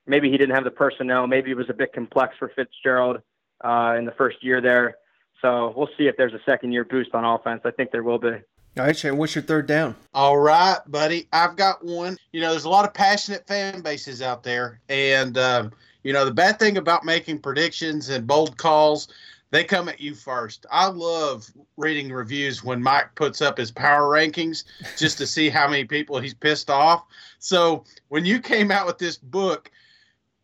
[0.06, 1.28] maybe he didn't have the personnel.
[1.28, 3.22] Maybe it was a bit complex for Fitzgerald
[3.64, 4.98] uh, in the first year there.
[5.42, 7.62] So we'll see if there's a second year boost on offense.
[7.66, 8.32] I think there will be.
[8.76, 9.96] All right, Shane, what's your third down?
[10.14, 11.28] All right, buddy.
[11.32, 12.18] I've got one.
[12.32, 14.80] You know, there's a lot of passionate fan bases out there.
[14.90, 15.72] And, um,
[16.04, 19.10] you know, the bad thing about making predictions and bold calls,
[19.54, 20.66] they come at you first.
[20.72, 24.64] I love reading reviews when Mike puts up his power rankings
[24.98, 27.06] just to see how many people he's pissed off.
[27.38, 29.70] So when you came out with this book,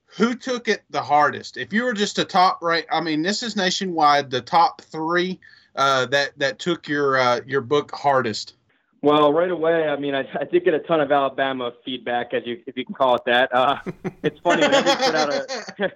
[0.06, 1.58] who took it the hardest?
[1.58, 5.40] If you were just a top rank, I mean, this is nationwide, the top three
[5.76, 8.54] uh, that that took your uh, your book hardest.
[9.02, 12.44] Well, right away, I mean, I, I did get a ton of Alabama feedback, as
[12.46, 13.50] you if you can call it that.
[13.56, 13.80] Uh,
[14.22, 15.92] it's funny you put out a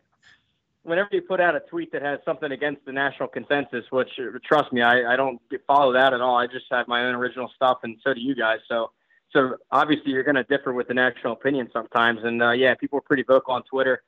[0.83, 4.71] whenever you put out a tweet that has something against the national consensus, which trust
[4.71, 6.37] me, I, I don't follow that at all.
[6.37, 8.59] I just have my own original stuff, and so do you guys.
[8.67, 8.91] So,
[9.31, 12.99] so obviously you're going to differ with the national opinion sometimes, and uh, yeah, people
[12.99, 14.03] are pretty vocal on Twitter.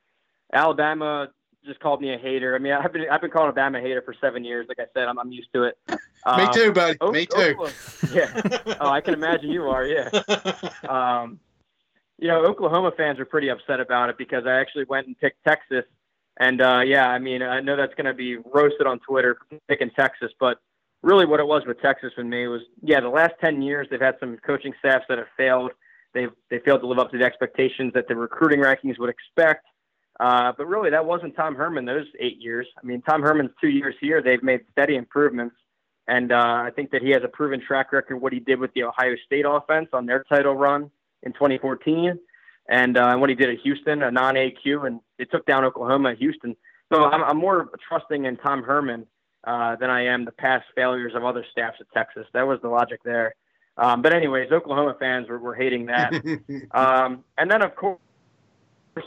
[0.52, 1.28] Alabama
[1.64, 2.54] just called me a hater.
[2.54, 4.66] I mean, I've been I've been calling Alabama a hater for seven years.
[4.68, 5.78] Like I said, I'm I'm used to it.
[6.24, 6.96] Um, Me too, buddy.
[7.10, 7.36] Me too.
[7.36, 7.72] Oklahoma,
[8.12, 8.76] yeah.
[8.80, 9.84] Oh, I can imagine you are.
[9.84, 10.10] Yeah.
[10.88, 11.40] Um,
[12.18, 15.44] you know, Oklahoma fans are pretty upset about it because I actually went and picked
[15.44, 15.84] Texas,
[16.38, 19.90] and uh, yeah, I mean, I know that's going to be roasted on Twitter picking
[19.90, 20.58] Texas, but
[21.02, 24.00] really, what it was with Texas with me was, yeah, the last ten years they've
[24.00, 25.72] had some coaching staffs that have failed.
[26.12, 29.66] They've they failed to live up to the expectations that the recruiting rankings would expect.
[30.18, 32.66] Uh, but really, that wasn't Tom Herman those eight years.
[32.82, 35.56] I mean, Tom Herman's two years here, they've made steady improvements.
[36.08, 38.72] And uh, I think that he has a proven track record what he did with
[38.74, 40.90] the Ohio State offense on their title run
[41.24, 42.18] in 2014
[42.68, 46.10] and uh, what he did at Houston, a non AQ, and it took down Oklahoma
[46.10, 46.56] at Houston.
[46.92, 49.06] So I'm, I'm more trusting in Tom Herman
[49.44, 52.26] uh, than I am the past failures of other staffs at Texas.
[52.32, 53.34] That was the logic there.
[53.78, 56.12] Um, but, anyways, Oklahoma fans were, were hating that.
[56.72, 57.98] um, and then, of course,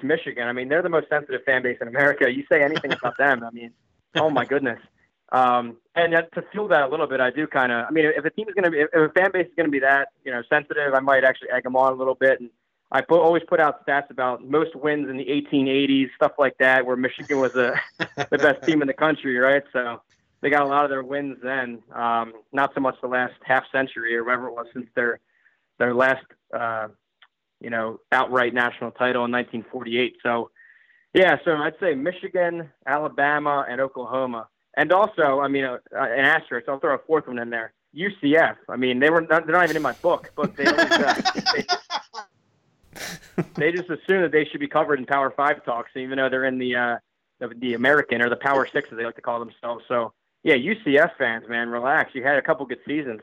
[0.04, 0.48] Michigan.
[0.48, 2.32] I mean, they're the most sensitive fan base in America.
[2.32, 3.72] You say anything about them, I mean,
[4.16, 4.80] oh my goodness.
[5.32, 7.86] Um, and to fuel that a little bit, I do kind of.
[7.88, 9.68] I mean, if a team is going to be, if a fan base is going
[9.68, 12.40] to be that, you know, sensitive, I might actually egg them on a little bit.
[12.40, 12.50] And
[12.92, 16.86] I put, always put out stats about most wins in the 1880s, stuff like that,
[16.86, 17.80] where Michigan was a,
[18.32, 19.64] the best team in the country, right?
[19.72, 20.02] So
[20.42, 21.84] they got a lot of their wins then.
[21.94, 25.20] Um, not so much the last half century or whatever it was since their
[25.78, 26.90] their last uh,
[27.60, 30.18] you know, outright national title in 1948.
[30.24, 30.52] So,
[31.14, 34.48] yeah, so I'd say Michigan, Alabama, and Oklahoma.
[34.78, 37.74] And also, I mean, uh, an asterisk, I'll throw a fourth one in there.
[37.96, 38.56] UCF.
[38.70, 41.39] I mean, they were not, they're not even in my book, but they always, uh,
[43.80, 46.58] just assume that they should be covered in Power Five talks, even though they're in
[46.58, 46.98] the uh,
[47.40, 49.86] the, the American or the Power Six, as they like to call themselves.
[49.88, 50.14] So,
[50.44, 52.14] yeah, UCF fans, man, relax.
[52.14, 53.22] You had a couple good seasons.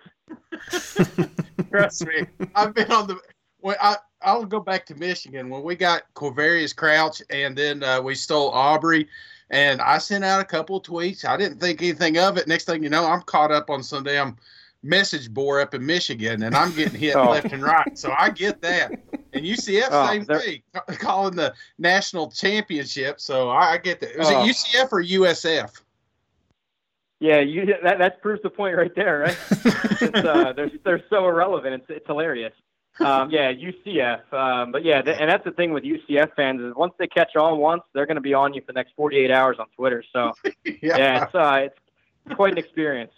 [1.71, 3.19] Trust me, I've been on the.
[3.61, 8.01] Well, I I'll go back to Michigan when we got Quavaris Crouch, and then uh,
[8.01, 9.09] we stole Aubrey.
[9.51, 11.25] And I sent out a couple tweets.
[11.25, 12.49] I didn't think anything of it.
[12.49, 14.37] Next thing you know, I'm caught up on some damn
[14.87, 17.31] message board up in Michigan, and I'm getting hit oh.
[17.31, 17.99] left and right.
[17.99, 18.93] So I get that.
[19.33, 20.63] And UCF, oh, same thing,
[20.99, 23.21] calling the national championship.
[23.21, 24.17] So I, I get that.
[24.19, 24.45] Was oh.
[24.45, 25.81] it UCF or USF?
[27.21, 30.15] Yeah, you, that that proves the point right there, right?
[30.25, 31.75] uh, they're they're so irrelevant.
[31.75, 32.53] It's it's hilarious
[33.01, 34.33] um, yeah, UCF.
[34.33, 37.37] Um, but yeah, th- and that's the thing with UCF fans is once they catch
[37.37, 40.03] on once, they're going to be on you for the next 48 hours on Twitter.
[40.13, 40.33] So
[40.65, 41.69] yeah, yeah it's uh,
[42.27, 43.13] it's quite an experience.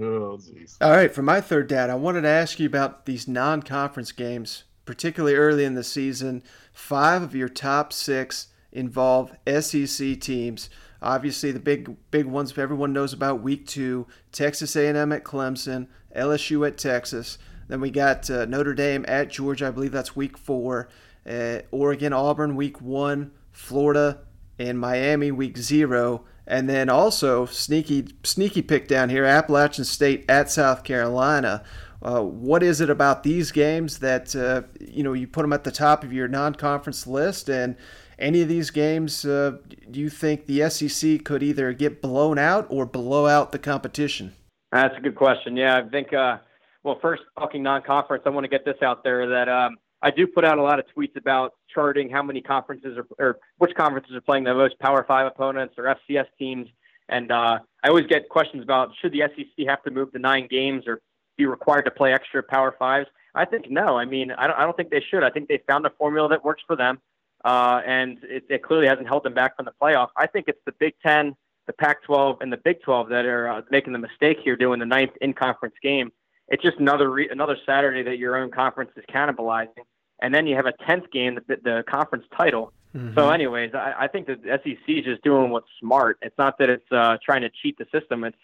[0.00, 0.38] Oh.
[0.80, 4.64] All right, for my third dad, I wanted to ask you about these non-conference games,
[4.84, 6.42] particularly early in the season.
[6.72, 10.70] Five of your top six involve SEC teams.
[11.00, 13.42] Obviously, the big big ones everyone knows about.
[13.42, 17.38] Week two, Texas A&M at Clemson, LSU at Texas.
[17.68, 19.68] Then we got uh, Notre Dame at Georgia.
[19.68, 20.88] I believe that's week four.
[21.28, 23.32] Uh, Oregon, Auburn, week one.
[23.52, 24.20] Florida
[24.58, 26.24] and Miami, week zero.
[26.48, 31.62] And then also sneaky sneaky pick down here, Appalachian State at South Carolina.
[32.00, 35.64] Uh, what is it about these games that uh, you know you put them at
[35.64, 37.50] the top of your non-conference list?
[37.50, 37.76] And
[38.18, 39.58] any of these games, uh,
[39.90, 44.34] do you think the SEC could either get blown out or blow out the competition?
[44.72, 45.54] That's a good question.
[45.54, 46.38] Yeah, I think uh,
[46.82, 50.26] well, first talking non-conference, I want to get this out there that um, I do
[50.26, 54.14] put out a lot of tweets about charting how many conferences are, or which conferences
[54.14, 56.68] are playing the most Power Five opponents or FCS teams,
[57.08, 60.46] and uh, I always get questions about should the SEC have to move to nine
[60.48, 61.00] games or
[61.36, 63.08] be required to play extra Power Fives.
[63.34, 63.96] I think no.
[63.96, 65.22] I mean, I don't, I don't think they should.
[65.22, 67.00] I think they found a formula that works for them,
[67.44, 70.08] uh, and it, it clearly hasn't held them back from the playoff.
[70.16, 71.34] I think it's the Big Ten,
[71.66, 74.86] the Pac-12 and the Big 12 that are uh, making the mistake here doing the
[74.86, 76.10] ninth in-conference game.
[76.48, 79.84] It's just another re- another Saturday that your own conference is cannibalizing,
[80.20, 82.72] and then you have a tenth game, the, the conference title.
[82.96, 83.14] Mm-hmm.
[83.14, 86.18] So, anyways, I, I think that the SEC is just doing what's smart.
[86.22, 88.24] It's not that it's uh, trying to cheat the system.
[88.24, 88.36] It's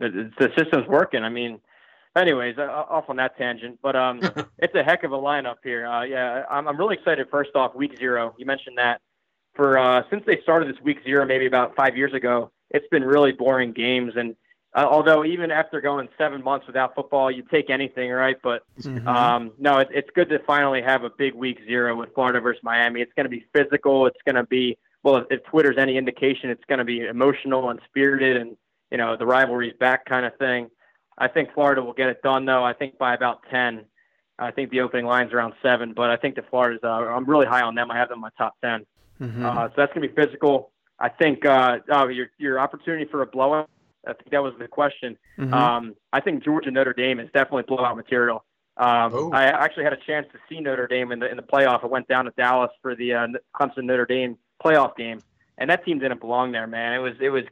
[0.00, 1.22] the, the system's working.
[1.22, 1.60] I mean,
[2.16, 4.20] anyways, uh, off on that tangent, but um,
[4.58, 5.86] it's a heck of a lineup here.
[5.86, 7.28] Uh, yeah, I'm, I'm really excited.
[7.30, 9.00] First off, week zero, you mentioned that
[9.54, 13.04] for uh, since they started this week zero, maybe about five years ago, it's been
[13.04, 14.14] really boring games.
[14.16, 14.34] And
[14.74, 18.36] uh, although even after going seven months without football, you take anything, right?
[18.42, 19.06] But Mhm.
[19.06, 22.62] um, no, it, it's good to finally have a big week zero with Florida versus
[22.62, 23.00] Miami.
[23.00, 24.06] It's going to be physical.
[24.06, 27.68] It's going to be well, if, if Twitter's any indication, it's going to be emotional
[27.70, 28.56] and spirited, and
[28.90, 30.70] you know the rivalry's back kind of thing.
[31.18, 32.64] I think Florida will get it done though.
[32.64, 33.84] I think by about ten.
[34.36, 36.80] I think the opening line's around seven, but I think the Florida's.
[36.82, 37.90] Uh, I'm really high on them.
[37.92, 38.84] I have them in my top 10
[39.20, 39.44] Mhm.
[39.44, 40.72] Uh, so that's gonna be physical.
[40.98, 43.70] I think uh, oh, your your opportunity for a blowout.
[44.06, 45.16] I think that was the question.
[45.38, 45.52] Mhm.
[45.52, 48.44] Um, I think Georgia Notre Dame is definitely blowout material.
[48.76, 51.84] Um, I actually had a chance to see Notre Dame in the in the playoff.
[51.84, 55.20] I went down to Dallas for the uh, Clemson Notre Dame playoff game,
[55.58, 56.92] and that team didn't belong there, man.
[56.92, 57.44] It was it was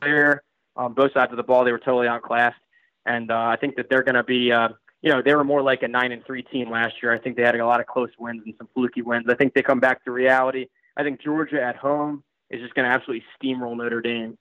[0.00, 0.42] clear
[0.76, 1.64] on both sides of the ball.
[1.64, 2.58] They were totally outclassed,
[3.06, 4.52] and uh, I think that they're going to be.
[4.52, 4.70] Uh,
[5.02, 7.12] you know, they were more like a nine and three team last year.
[7.12, 9.26] I think they had a lot of close wins and some fluky wins.
[9.28, 10.68] I think they come back to reality.
[10.96, 14.38] I think Georgia at home is just going to absolutely steamroll Notre Dame.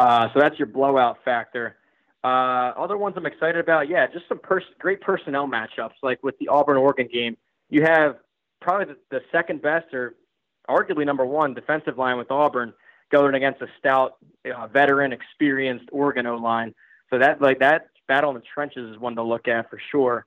[0.00, 1.76] Uh, so that's your blowout factor.
[2.24, 5.92] Uh, other ones I'm excited about, yeah, just some pers- great personnel matchups.
[6.02, 7.36] Like with the Auburn Oregon game,
[7.68, 8.16] you have
[8.62, 10.14] probably the, the second best or
[10.70, 12.72] arguably number one defensive line with Auburn
[13.12, 14.16] going against a stout,
[14.54, 16.74] uh, veteran, experienced Oregon O line.
[17.10, 20.24] So that like that battle in the trenches is one to look at for sure.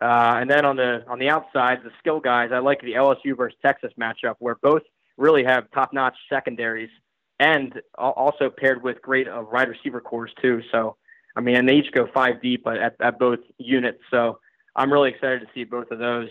[0.00, 3.36] Uh, and then on the on the outside, the skill guys, I like the LSU
[3.36, 4.82] versus Texas matchup where both
[5.16, 6.90] really have top-notch secondaries
[7.38, 10.62] and also paired with great uh, wide receiver cores too.
[10.72, 10.96] So
[11.36, 14.00] I mean, and they each go five deep at, at both units.
[14.10, 14.38] So
[14.74, 16.28] I'm really excited to see both of those.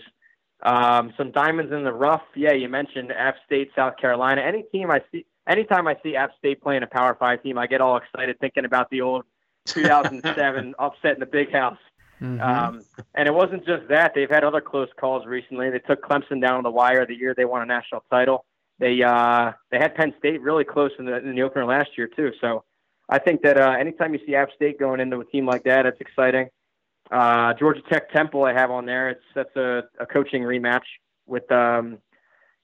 [0.62, 2.22] Um, some diamonds in the rough.
[2.34, 4.42] Yeah, you mentioned App State, South Carolina.
[4.42, 7.66] Any team I see, anytime I see App State playing a Power Five team, I
[7.66, 9.24] get all excited thinking about the old
[9.66, 11.78] 2007 upset in the Big House.
[12.20, 12.40] Mm-hmm.
[12.40, 12.82] Um,
[13.14, 15.70] and it wasn't just that; they've had other close calls recently.
[15.70, 18.46] They took Clemson down on the wire the year they won a national title.
[18.78, 22.08] They uh, they had Penn State really close in the in the opener last year
[22.08, 22.32] too.
[22.40, 22.64] So
[23.08, 25.86] I think that uh, anytime you see App State going into a team like that,
[25.86, 26.48] it's exciting.
[27.10, 29.08] Uh, Georgia Tech Temple I have on there.
[29.10, 30.82] It's that's a, a coaching rematch
[31.26, 31.98] with um,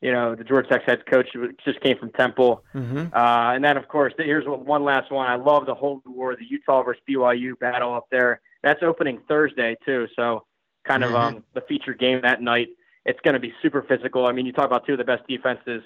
[0.02, 1.28] you know the Georgia Tech head coach
[1.64, 2.62] just came from Temple.
[2.74, 3.10] Mhm.
[3.14, 5.30] Uh, and then, of course, here's one last one.
[5.30, 8.40] I love the whole war, the Utah versus BYU battle up there.
[8.62, 10.44] That's opening Thursday too, so
[10.84, 11.20] kind of Mhm.
[11.20, 12.68] um, the featured game that night.
[13.04, 14.26] It's going to be super physical.
[14.26, 15.82] I mean, you talk about two of the best defenses,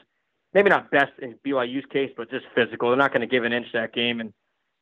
[0.56, 2.88] maybe not best in BYU's case, but just physical.
[2.88, 4.20] They're not going to give an inch that game.
[4.20, 4.32] And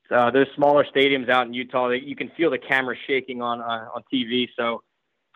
[0.08, 3.60] uh, those smaller stadiums out in Utah, they, you can feel the camera shaking on
[3.60, 4.48] uh, on TV.
[4.56, 4.84] So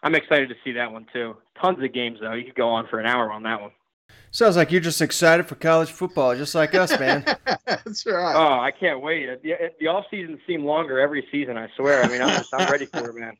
[0.04, 1.36] I'm excited to see that one too.
[1.60, 2.34] Tons of games though.
[2.34, 3.72] You could go on for an hour on that one.
[4.30, 7.24] Sounds like you're just excited for college football, just like us, man.
[7.66, 8.34] That's right.
[8.36, 9.42] Oh, I can't wait.
[9.42, 11.58] The, the off season seem longer every season.
[11.58, 12.04] I swear.
[12.04, 13.36] I mean, I'm just I'm ready for it, man.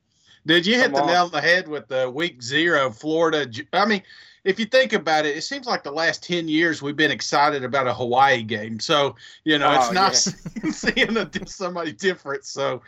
[0.46, 1.06] Did you hit Come the on.
[1.06, 3.48] nail on the head with the week zero Florida?
[3.72, 4.02] I mean,
[4.44, 7.64] if you think about it, it seems like the last 10 years we've been excited
[7.64, 8.80] about a Hawaii game.
[8.80, 10.34] So, you know, it's Oh, nice
[10.76, 12.44] seeing a, somebody different.
[12.44, 12.82] So,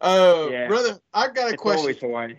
[0.00, 0.68] uh, Yeah.
[0.68, 1.80] brother, I've got a It's question.
[1.80, 2.36] always Hawaii.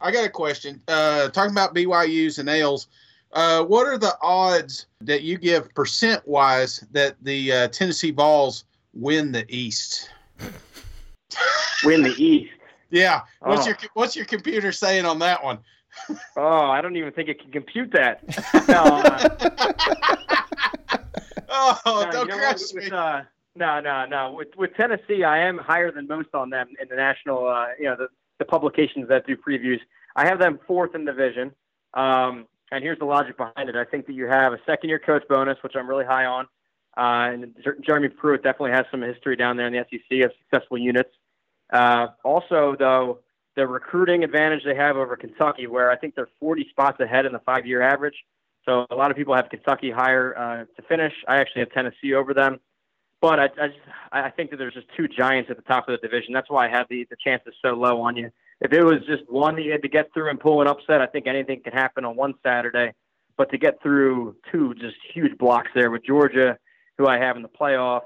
[0.00, 0.80] I got a question.
[0.88, 2.88] Uh, talking about BYU's and L's,
[3.32, 8.64] uh, what are the odds that you give percent wise that the uh, Tennessee Vols
[8.94, 10.10] win the East?
[11.84, 12.52] Win the East.
[12.90, 13.20] Yeah.
[13.40, 13.68] What's Oh.
[13.68, 15.58] your What's your computer saying on that one?
[16.36, 18.22] Oh, I don't even think it can compute that.
[18.68, 20.58] No, uh,
[21.50, 22.84] Oh, no, don't you know crush what, me.
[22.84, 23.20] with, uh,
[23.56, 24.32] no, no, no.
[24.32, 27.86] With with Tennessee, I am higher than most on them in the national, uh, you
[27.86, 28.08] know, the,
[28.38, 29.78] the publications that do previews.
[30.16, 31.52] I have them fourth in the division.
[31.94, 33.76] Um, and here's the logic behind it.
[33.76, 36.44] I think that you have a second year coach bonus, which I'm really high on.
[36.96, 37.54] Uh, and
[37.86, 41.10] Jeremy Pruitt definitely has some history down there in the SEC of successful units.
[41.72, 43.20] Uh, also, though,
[43.58, 47.32] the recruiting advantage they have over Kentucky, where I think they're 40 spots ahead in
[47.32, 48.14] the five year average.
[48.64, 51.12] So a lot of people have Kentucky higher uh, to finish.
[51.26, 52.60] I actually have Tennessee over them.
[53.20, 53.80] But I, I, just,
[54.12, 56.32] I think that there's just two giants at the top of the division.
[56.32, 58.30] That's why I have the, the chances so low on you.
[58.60, 61.00] If it was just one that you had to get through and pull an upset,
[61.00, 62.92] I think anything could happen on one Saturday.
[63.36, 66.58] But to get through two just huge blocks there with Georgia,
[66.96, 68.02] who I have in the playoff,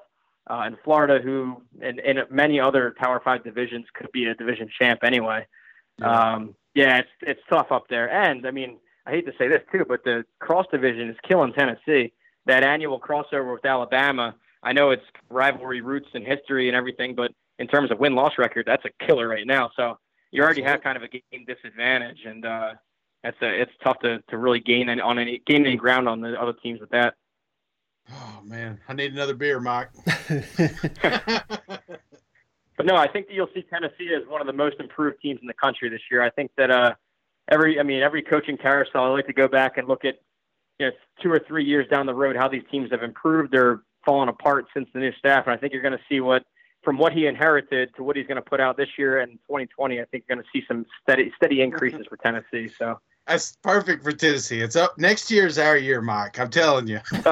[0.49, 4.69] uh, and Florida, who and, and many other Power Five divisions could be a division
[4.79, 5.47] champ anyway.
[5.99, 6.35] Yeah.
[6.35, 8.11] Um, yeah, it's it's tough up there.
[8.11, 11.53] And I mean, I hate to say this too, but the cross division is killing
[11.53, 12.13] Tennessee.
[12.47, 17.31] That annual crossover with Alabama, I know it's rivalry roots and history and everything, but
[17.59, 19.71] in terms of win loss record, that's a killer right now.
[19.77, 19.99] So
[20.33, 22.73] you already have kind of a game disadvantage, and uh,
[23.23, 26.21] that's a, it's tough to, to really gain any, on any gain any ground on
[26.21, 27.15] the other teams with that.
[28.11, 29.91] Oh man, I need another beer, Mike.
[32.77, 35.41] but no, I think that you'll see Tennessee as one of the most improved teams
[35.41, 36.23] in the country this year.
[36.23, 36.95] I think that uh,
[37.51, 40.17] every, I mean, every coaching carousel, I like to go back and look at
[40.79, 40.93] you know,
[41.23, 44.67] two or three years down the road how these teams have improved or fallen apart
[44.75, 45.47] since the new staff.
[45.47, 46.45] And I think you're going to see what,
[46.83, 50.01] from what he inherited to what he's going to put out this year and 2020.
[50.01, 52.73] I think you're going to see some steady, steady increases for Tennessee.
[52.77, 52.99] So.
[53.27, 54.61] That's perfect for Tennessee.
[54.61, 56.39] It's up next year's our year, Mike.
[56.39, 57.01] I'm telling you.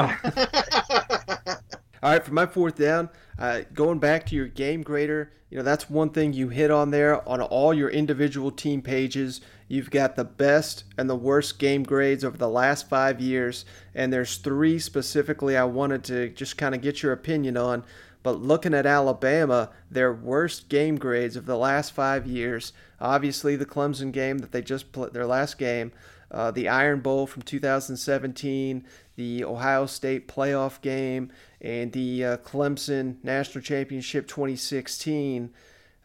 [2.03, 5.65] All right, for my fourth down, uh, going back to your game grader, you know
[5.65, 9.41] that's one thing you hit on there on all your individual team pages.
[9.69, 13.65] You've got the best and the worst game grades over the last five years,
[13.95, 17.85] and there's three specifically I wanted to just kind of get your opinion on.
[18.23, 23.67] But looking at Alabama, their worst game grades of the last five years, obviously the
[23.67, 25.93] Clemson game that they just played, their last game,
[26.31, 28.87] uh, the Iron Bowl from 2017,
[29.17, 35.53] the Ohio State playoff game, and the uh, Clemson National Championship 2016,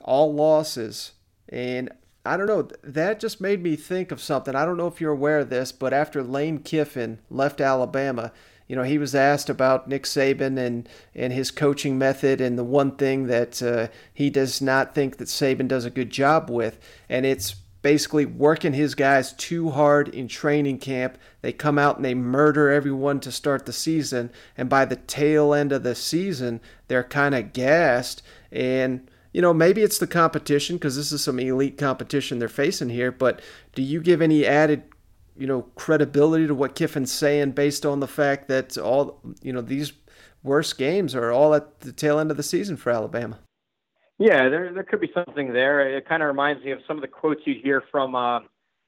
[0.01, 1.11] all losses.
[1.49, 1.91] And
[2.25, 4.55] I don't know, that just made me think of something.
[4.55, 8.31] I don't know if you're aware of this, but after Lane Kiffin left Alabama,
[8.67, 12.63] you know, he was asked about Nick Saban and, and his coaching method, and the
[12.63, 16.79] one thing that uh, he does not think that Saban does a good job with,
[17.07, 21.19] and it's basically working his guys too hard in training camp.
[21.41, 25.53] They come out and they murder everyone to start the season, and by the tail
[25.53, 28.23] end of the season, they're kind of gassed.
[28.51, 32.87] And you know, maybe it's the competition because this is some elite competition they're facing
[32.87, 33.11] here.
[33.11, 33.41] But
[33.75, 34.83] do you give any added,
[35.37, 39.61] you know, credibility to what Kiffin's saying based on the fact that all you know
[39.61, 39.93] these
[40.43, 43.39] worst games are all at the tail end of the season for Alabama?
[44.17, 45.97] Yeah, there there could be something there.
[45.97, 48.39] It kind of reminds me of some of the quotes you hear from uh,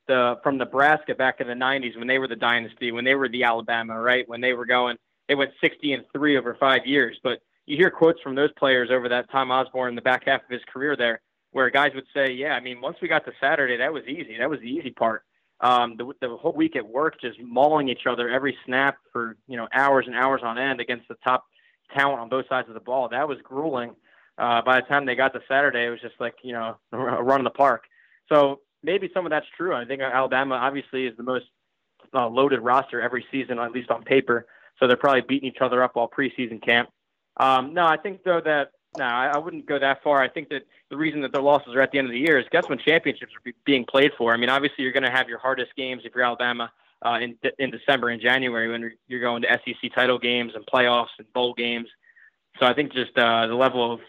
[0.07, 3.27] the from Nebraska back in the '90s when they were the dynasty, when they were
[3.27, 4.27] the Alabama, right?
[4.29, 4.95] When they were going,
[5.27, 7.19] they went 60 and three over five years.
[7.21, 10.43] But you hear quotes from those players over that Tom Osborne in the back half
[10.43, 11.19] of his career there,
[11.51, 14.37] where guys would say, "Yeah, I mean, once we got to Saturday, that was easy.
[14.37, 15.23] That was the easy part.
[15.59, 19.57] Um, the, the whole week at work, just mauling each other every snap for you
[19.57, 21.45] know hours and hours on end against the top
[21.95, 23.09] talent on both sides of the ball.
[23.09, 23.95] That was grueling."
[24.37, 27.23] uh, by the time they got to Saturday, it was just like you know a
[27.23, 27.83] run in the park.
[28.29, 29.73] So maybe some of that's true.
[29.73, 31.45] I think Alabama obviously is the most
[32.13, 34.45] uh, loaded roster every season, at least on paper.
[34.79, 36.89] So they're probably beating each other up all preseason camp.
[37.37, 40.21] Um, no, I think though that no, I, I wouldn't go that far.
[40.21, 42.39] I think that the reason that their losses are at the end of the year
[42.39, 44.33] is guess when championships are be, being played for.
[44.33, 46.71] I mean, obviously you're going to have your hardest games if you're Alabama
[47.05, 51.15] uh, in in December and January when you're going to SEC title games and playoffs
[51.17, 51.87] and bowl games.
[52.59, 53.99] So I think just uh, the level of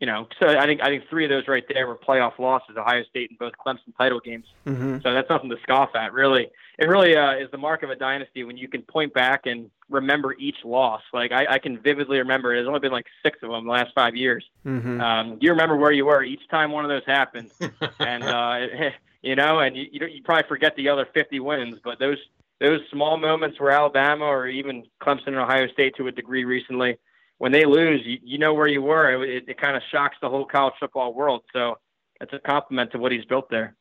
[0.00, 2.76] you know, so I think I think three of those right there were playoff losses.
[2.76, 4.46] Ohio State in both Clemson title games.
[4.66, 4.98] Mm-hmm.
[5.02, 6.12] So that's nothing to scoff at.
[6.12, 6.48] Really,
[6.78, 9.70] it really uh, is the mark of a dynasty when you can point back and
[9.88, 11.02] remember each loss.
[11.12, 12.54] Like I, I can vividly remember.
[12.54, 14.44] There's only been like six of them in the last five years.
[14.66, 15.00] Mm-hmm.
[15.00, 17.50] Um, you remember where you were each time one of those happened,
[18.00, 18.66] and uh,
[19.22, 22.18] you know, and you you, you probably forget the other 50 wins, but those
[22.60, 26.98] those small moments where Alabama or even Clemson and Ohio State to a degree recently
[27.38, 29.22] when they lose, you, you know where you were.
[29.22, 31.42] It, it, it kind of shocks the whole college football world.
[31.52, 31.78] So
[32.20, 33.74] it's a compliment to what he's built there.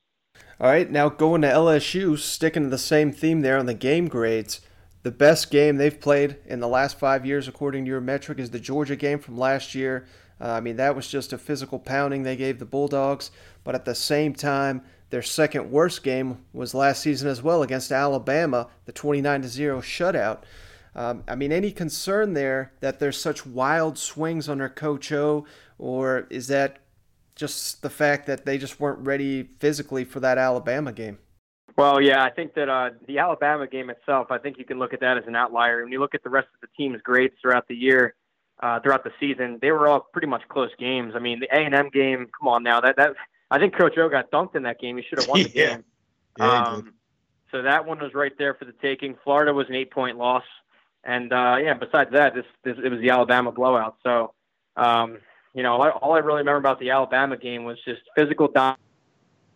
[0.63, 4.07] All right, now going to LSU, sticking to the same theme there on the game
[4.07, 4.61] grades.
[5.01, 8.51] The best game they've played in the last five years, according to your metric, is
[8.51, 10.05] the Georgia game from last year.
[10.39, 13.29] Uh, I mean, that was just a physical pounding they gave the Bulldogs.
[13.65, 17.91] But at the same time, their second worst game was last season as well against
[17.91, 20.43] Alabama, the 29 0 shutout.
[20.95, 25.45] Um, I mean, any concern there that there's such wild swings under Coach O,
[25.77, 26.77] or is that
[27.35, 31.17] just the fact that they just weren't ready physically for that Alabama game?
[31.75, 34.93] Well, yeah, I think that uh, the Alabama game itself, I think you can look
[34.93, 35.81] at that as an outlier.
[35.83, 38.13] When you look at the rest of the team's grades throughout the year,
[38.61, 41.13] uh, throughout the season, they were all pretty much close games.
[41.15, 43.15] I mean, the A and M game, come on now, that that
[43.49, 44.97] I think Coach O got dunked in that game.
[44.97, 45.67] He should have won the yeah.
[45.67, 45.83] game.
[46.37, 46.93] Yeah, um,
[47.51, 49.15] so that one was right there for the taking.
[49.23, 50.43] Florida was an eight-point loss.
[51.03, 53.97] And uh, yeah, besides that, this, this it was the Alabama blowout.
[54.03, 54.33] So,
[54.75, 55.17] um,
[55.53, 58.47] you know, all I, really remember about the Alabama game was just physical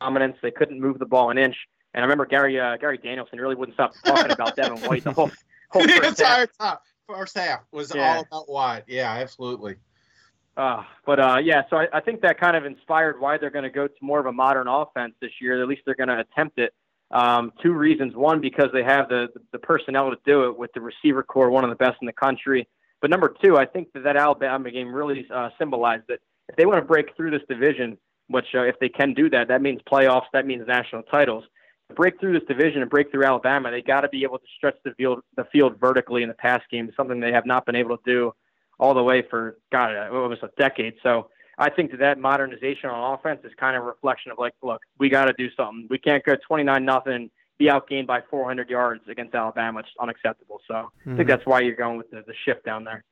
[0.02, 0.38] dominance.
[0.42, 1.56] They couldn't move the ball an inch.
[1.94, 5.14] And I remember Gary uh, Gary Danielson really wouldn't stop talking about Devin White the
[5.14, 5.32] whole
[5.70, 6.40] whole the first half.
[6.42, 6.78] entire time,
[7.08, 8.16] first half was Yeah.
[8.16, 8.84] all about White.
[8.88, 9.78] Yeah, absolutely.
[10.56, 13.64] Uh, but uh, yeah, so I, I think that kind of inspired why they're going
[13.64, 15.62] to go to more of a modern offense this year.
[15.62, 16.74] At least they're going to attempt it.
[17.12, 20.82] Um, two reasons: one, because they have the the personnel to do it with the
[20.82, 22.68] receiver core, one of the best in the country.
[23.02, 26.20] But number two, I think that that Alabama game really uh, symbolized that
[26.50, 29.48] if they want to break through this division, which uh, if they can do that,
[29.50, 31.44] that means playoffs, that means national titles.
[31.90, 34.46] To break through this division and break through Alabama, they got to be able to
[34.58, 37.76] stretch the field the field vertically in the pass game, something they have not been
[37.76, 38.34] able to do
[38.80, 40.96] all the way for God, almost a decade.
[41.02, 44.54] So I think that that modernization on offense is kind of a reflection of like,
[44.62, 45.88] look, we got to do something.
[45.90, 49.80] We can't go 29 nothing, be outgained by 400 yards against Alabama.
[49.80, 50.62] It's unacceptable.
[50.68, 51.14] So mm-hmm.
[51.14, 53.04] I think that's why you're going with the, the shift down there.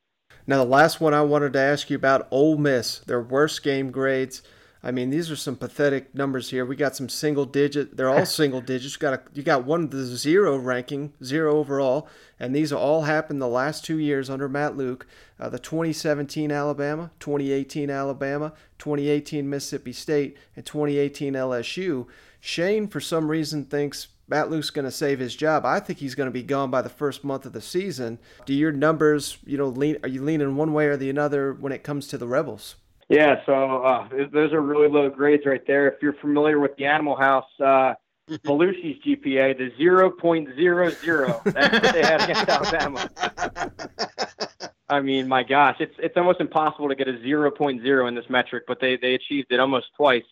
[0.46, 3.90] Now, the last one I wanted to ask you about Ole Miss, their worst game
[3.90, 4.42] grades.
[4.82, 6.64] I mean, these are some pathetic numbers here.
[6.64, 7.96] We got some single digit.
[7.96, 8.94] They're all single digits.
[8.94, 13.02] You got a, you got one of the zero ranking, zero overall, and these all
[13.02, 15.06] happened the last two years under Matt Luke.
[15.40, 22.06] Uh, the 2017 Alabama, 2018 Alabama, 2018 Mississippi State, and 2018 LSU.
[22.40, 25.64] Shane, for some reason, thinks Matt Luke's going to save his job.
[25.64, 28.18] I think he's going to be gone by the first month of the season.
[28.44, 29.98] Do your numbers, you know, lean?
[30.02, 32.76] Are you leaning one way or the other when it comes to the Rebels?
[33.08, 35.88] Yeah, so uh, those are really low grades right there.
[35.88, 37.94] If you're familiar with the Animal House, uh,
[38.44, 41.44] Belushi's GPA, the 0.00.
[41.44, 43.10] That's what they had against Alabama.
[44.88, 48.64] I mean, my gosh, it's it's almost impossible to get a 0.0 in this metric,
[48.68, 50.24] but they, they achieved it almost twice.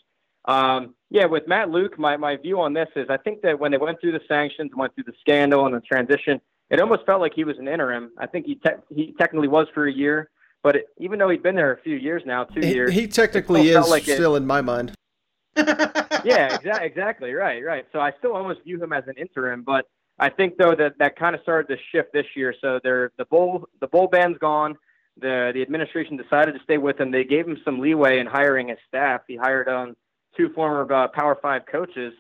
[0.47, 3.71] Um, yeah, with Matt Luke, my, my view on this is I think that when
[3.71, 6.41] they went through the sanctions, went through the scandal and the transition,
[6.71, 8.11] it almost felt like he was an interim.
[8.19, 10.31] I think he te- he technically was for a year,
[10.63, 13.07] but it, even though he'd been there a few years now, two he, years, he
[13.07, 14.93] technically is like still it, in my mind.
[15.57, 17.87] yeah, exa- exactly, right, right.
[17.93, 19.87] So I still almost view him as an interim, but
[20.19, 22.55] I think though that that kind of started to shift this year.
[22.61, 24.77] So they're the bowl the bowl ban's gone.
[25.21, 27.11] The the administration decided to stay with him.
[27.11, 29.23] They gave him some leeway in hiring his staff.
[29.29, 29.95] He hired um,
[30.37, 32.13] two former uh, Power Five coaches.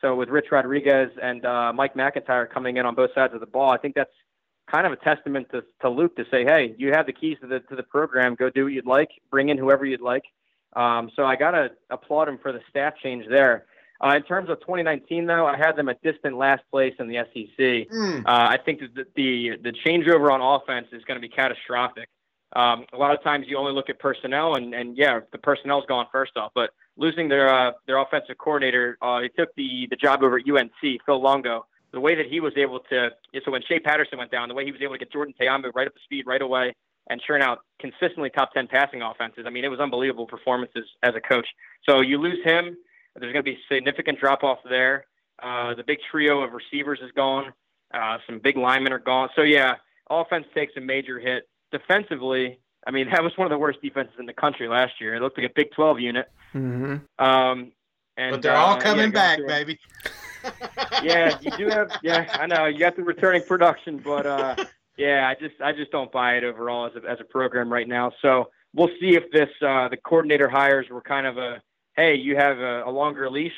[0.00, 3.46] So with Rich Rodriguez and uh, Mike MacIntyre coming in on both sides of the
[3.46, 4.12] ball, I think that's
[4.70, 7.46] kind of a testament to, to Luke to say, hey, you have the keys to
[7.46, 8.34] the to the program.
[8.34, 9.10] Go do what you'd like.
[9.30, 10.24] Bring in whoever you'd like.
[10.74, 13.66] Um, so I gotta applaud him for the staff change there.
[14.00, 17.16] Uh, in terms of 2019, though, I had them a distant last place in the
[17.16, 17.58] SEC.
[17.58, 18.20] Mm.
[18.20, 22.08] Uh, I think that the, the the changeover on offense is going to be catastrophic.
[22.54, 25.84] Um, a lot of times you only look at personnel, and, and yeah, the personnel's
[25.86, 26.52] gone first off.
[26.54, 30.44] But losing their uh, their offensive coordinator, uh, he took the the job over at
[30.48, 33.10] UNC, Phil Longo the way that he was able to,
[33.44, 35.70] so when Shea Patterson went down, the way he was able to get Jordan Ta'amu
[35.74, 36.74] right up to speed right away
[37.08, 39.44] and churn out consistently top 10 passing offenses.
[39.46, 41.46] I mean, it was unbelievable performances as a coach.
[41.88, 42.76] So you lose him,
[43.16, 45.06] there's going to be significant drop off there.
[45.42, 47.52] Uh, the big trio of receivers is gone.
[47.92, 49.30] Uh, some big linemen are gone.
[49.34, 49.76] So yeah,
[50.10, 51.48] offense takes a major hit.
[51.72, 55.14] Defensively, I mean, that was one of the worst defenses in the country last year.
[55.14, 56.30] It looked like a Big 12 unit.
[56.54, 57.24] Mm-hmm.
[57.24, 57.72] Um,
[58.16, 59.78] and, but they're all uh, coming yeah, back, baby
[61.02, 61.90] yeah, you do have.
[62.02, 64.56] Yeah, I know you got the returning production, but uh,
[64.96, 67.88] yeah, I just I just don't buy it overall as a as a program right
[67.88, 68.12] now.
[68.22, 71.60] So we'll see if this uh, the coordinator hires were kind of a
[71.96, 73.52] hey, you have a, a longer leash,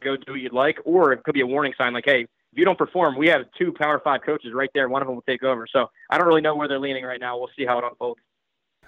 [0.00, 2.26] go do what you'd like, or it could be a warning sign like hey.
[2.52, 4.88] If you don't perform, we have two Power Five coaches right there.
[4.88, 5.66] One of them will take over.
[5.72, 7.38] So I don't really know where they're leaning right now.
[7.38, 8.20] We'll see how it unfolds.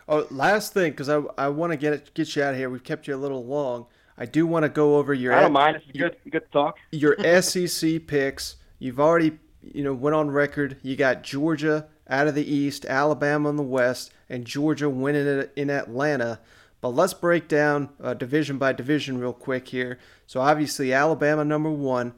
[0.09, 2.69] Oh, last thing, because I, I want to get it, get you out of here.
[2.69, 3.87] We've kept you a little long.
[4.19, 5.33] I do want to go over your.
[5.33, 5.77] I don't mind.
[5.77, 6.17] It's good.
[6.31, 6.77] Good talk.
[6.91, 8.57] Your SEC picks.
[8.79, 10.77] You've already, you know, went on record.
[10.83, 15.53] You got Georgia out of the East, Alabama in the West, and Georgia winning it
[15.57, 16.41] in Atlanta.
[16.81, 19.99] But let's break down uh, division by division real quick here.
[20.27, 22.13] So obviously Alabama number one,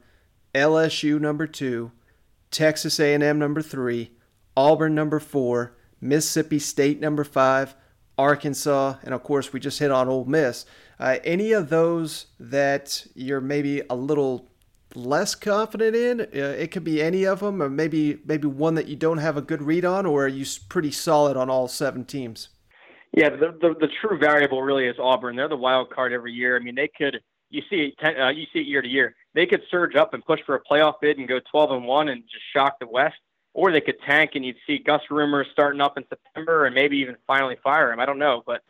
[0.55, 1.91] LSU number two,
[2.49, 4.11] Texas A&M number three,
[4.55, 7.75] Auburn number four, Mississippi State number five,
[8.17, 10.65] Arkansas, and of course we just hit on Ole Miss.
[10.97, 14.49] Uh, any of those that you're maybe a little
[14.95, 16.21] less confident in?
[16.21, 19.35] Uh, it could be any of them, or maybe maybe one that you don't have
[19.35, 22.47] a good read on, or are you pretty solid on all seven teams?
[23.11, 25.35] Yeah, the, the, the true variable really is Auburn.
[25.35, 26.55] They're the wild card every year.
[26.55, 29.15] I mean, they could you see it, uh, you see it year to year.
[29.35, 32.07] They could surge up and push for a playoff bid and go 12 and one
[32.09, 33.17] and just shock the West,
[33.53, 36.97] or they could tank and you'd see Gus rumors starting up in September and maybe
[36.97, 37.99] even finally fire him.
[37.99, 38.63] I don't know, but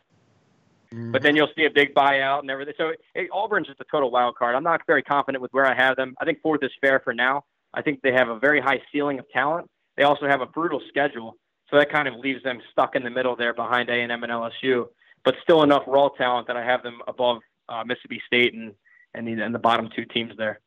[0.92, 1.12] Mm-hmm.
[1.12, 2.74] But then you'll see a big buyout and everything.
[2.78, 4.54] So it, Auburn's just a total wild card.
[4.54, 6.14] I'm not very confident with where I have them.
[6.20, 7.44] I think fourth is fair for now.
[7.74, 9.68] I think they have a very high ceiling of talent.
[9.96, 11.36] They also have a brutal schedule,
[11.70, 14.86] so that kind of leaves them stuck in the middle there behind A&M and LSU.
[15.24, 17.38] But still enough raw talent that I have them above
[17.68, 18.72] uh, Mississippi State and
[19.16, 20.60] and the, and the bottom two teams there.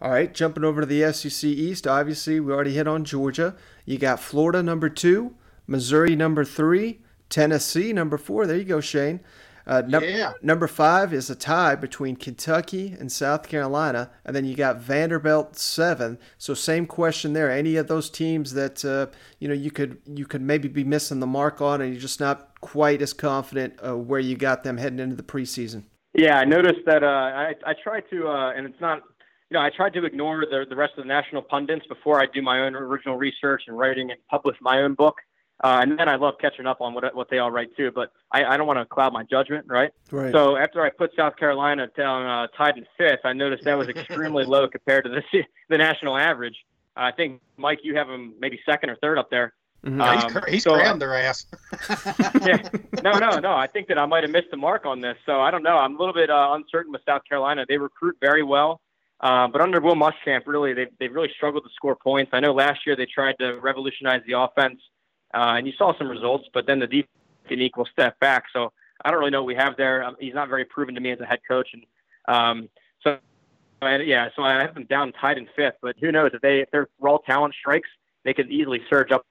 [0.00, 1.86] All right, jumping over to the SEC East.
[1.86, 3.54] Obviously, we already hit on Georgia.
[3.84, 5.34] You got Florida number two,
[5.66, 8.46] Missouri number three, Tennessee number four.
[8.46, 9.20] There you go, Shane.
[9.64, 10.32] Uh, num- Yeah.
[10.42, 15.56] Number five is a tie between Kentucky and South Carolina, and then you got Vanderbilt
[15.56, 16.18] seven.
[16.36, 17.48] So same question there.
[17.48, 19.06] Any of those teams that uh,
[19.38, 22.18] you know you could you could maybe be missing the mark on, and you're just
[22.18, 25.84] not quite as confident uh, where you got them heading into the preseason.
[26.14, 27.02] Yeah, I noticed that.
[27.02, 29.02] Uh, I I try to, uh, and it's not.
[29.50, 32.26] You know, I tried to ignore the the rest of the national pundits before I
[32.26, 35.16] do my own original research and writing and publish my own book.
[35.62, 37.92] Uh, and then I love catching up on what what they all write too.
[37.94, 39.90] But I, I don't want to cloud my judgment, right?
[40.10, 40.32] Right.
[40.32, 43.88] So after I put South Carolina down uh, tied in fifth, I noticed that was
[43.88, 45.22] extremely low compared to the
[45.68, 46.56] the national average.
[46.96, 49.54] I think Mike, you have them maybe second or third up there.
[49.84, 51.46] He's Um, cr- he's so- crammed their ass.
[52.42, 52.68] yeah.
[53.02, 53.52] No, no, no.
[53.54, 55.16] I think that I might have missed the mark on this.
[55.26, 55.76] So I don't know.
[55.78, 57.64] I'm a little bit uh, uncertain with South Carolina.
[57.68, 58.80] They recruit very well,
[59.20, 62.30] uh, but under Will Muschamp, really, they they've really struggled to score points.
[62.32, 64.80] I know last year they tried to revolutionize the offense,
[65.34, 67.08] uh, and you saw some results, but then the defense
[67.44, 68.44] took an equal step back.
[68.52, 68.72] So
[69.04, 70.04] I don't really know what we have there.
[70.04, 71.84] Um, he's not very proven to me as a head coach, and
[72.28, 72.68] um,
[73.02, 73.18] so.
[73.84, 76.60] And yeah, so I have them down tied in fifth, but who knows if they
[76.60, 77.88] if their raw talent strikes,
[78.24, 79.26] they could easily surge up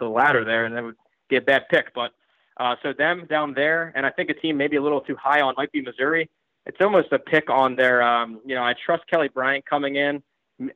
[0.00, 0.96] the ladder there, and that would
[1.28, 1.94] be a bad pick.
[1.94, 2.12] But
[2.58, 5.40] uh, so them down there, and I think a team maybe a little too high
[5.40, 6.28] on might be Missouri.
[6.66, 8.02] It's almost a pick on their.
[8.02, 10.22] Um, you know, I trust Kelly Bryant coming in,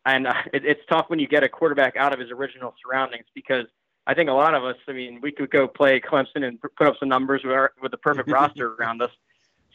[0.07, 3.27] and uh, it, it's tough when you get a quarterback out of his original surroundings
[3.35, 3.67] because
[4.07, 4.77] I think a lot of us.
[4.89, 7.91] I mean, we could go play Clemson and put up some numbers with, our, with
[7.91, 9.11] the perfect roster around us.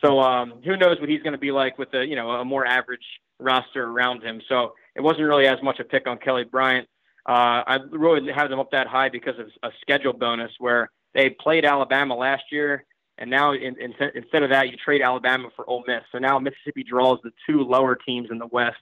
[0.04, 2.46] So um, who knows what he's going to be like with a you know a
[2.46, 3.06] more average
[3.40, 4.42] roster around him.
[4.48, 6.88] So it wasn't really as much a pick on Kelly Bryant.
[7.28, 11.30] Uh, I really have them up that high because of a schedule bonus where they
[11.30, 12.86] played Alabama last year,
[13.18, 16.02] and now in, in, instead of that, you trade Alabama for Ole Miss.
[16.12, 18.78] So now Mississippi draws the two lower teams in the West,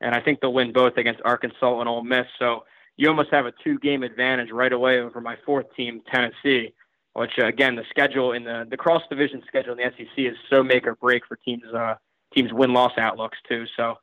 [0.00, 2.26] and I think they'll win both against Arkansas and Ole Miss.
[2.38, 2.64] So
[2.96, 6.72] you almost have a two-game advantage right away over my fourth team, Tennessee.
[7.12, 10.36] Which uh, again, the schedule in the the cross division schedule in the SEC is
[10.50, 11.94] so make or break for teams uh,
[12.34, 13.64] teams win loss outlooks too.
[13.74, 13.94] So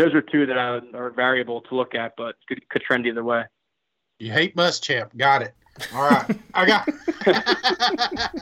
[0.00, 3.24] those are two that are, are variable to look at, but could, could trend either
[3.24, 3.44] way.
[4.18, 5.16] You hate Muschamp.
[5.16, 5.54] Got it.
[5.94, 6.38] All right.
[6.54, 6.88] I got.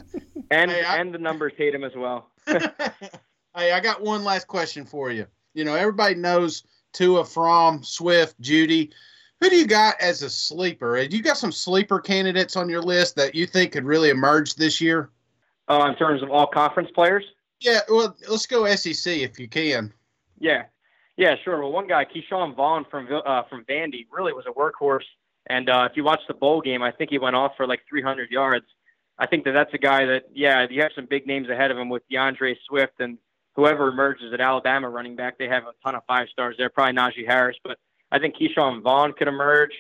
[0.51, 2.31] And and the numbers hate him as well.
[3.57, 5.27] Hey, I got one last question for you.
[5.55, 8.93] You know, everybody knows Tua from Swift, Jeudy.
[9.41, 10.97] Who do you got as a sleeper?
[10.97, 14.55] Have you got some sleeper candidates on your list that you think could really emerge
[14.55, 15.11] this year?
[15.67, 17.25] Uh, in terms of all conference players.
[17.59, 19.93] Yeah, well, let's go SEC if you can.
[20.39, 20.65] Yeah,
[21.19, 21.61] yeah, sure.
[21.61, 25.05] Well, one guy, Ke'Shawn Vaughn from uh, from Vandy, really was a workhorse.
[25.49, 27.81] And uh, if you watch the bowl game, I think he went off for like
[27.89, 28.67] 300 yards.
[29.19, 31.79] I think that that's a guy that, yeah, you have some big names ahead of
[31.79, 33.19] him with D'Andre Swift and
[33.57, 35.39] whoever emerges at Alabama running back.
[35.39, 37.79] They have a ton of five stars there, probably Najee Harris, but
[38.13, 39.73] I think Ke'Shawn Vaughn could emerge.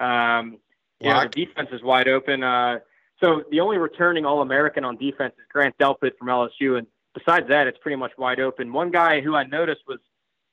[0.00, 0.58] Um,
[1.00, 2.42] you know, the defense is wide open.
[2.42, 2.78] Uh,
[3.22, 7.48] so the only returning All American on defense is Grant Delpit from LSU, and besides
[7.48, 8.72] that, it's pretty much wide open.
[8.72, 9.98] One guy who I noticed was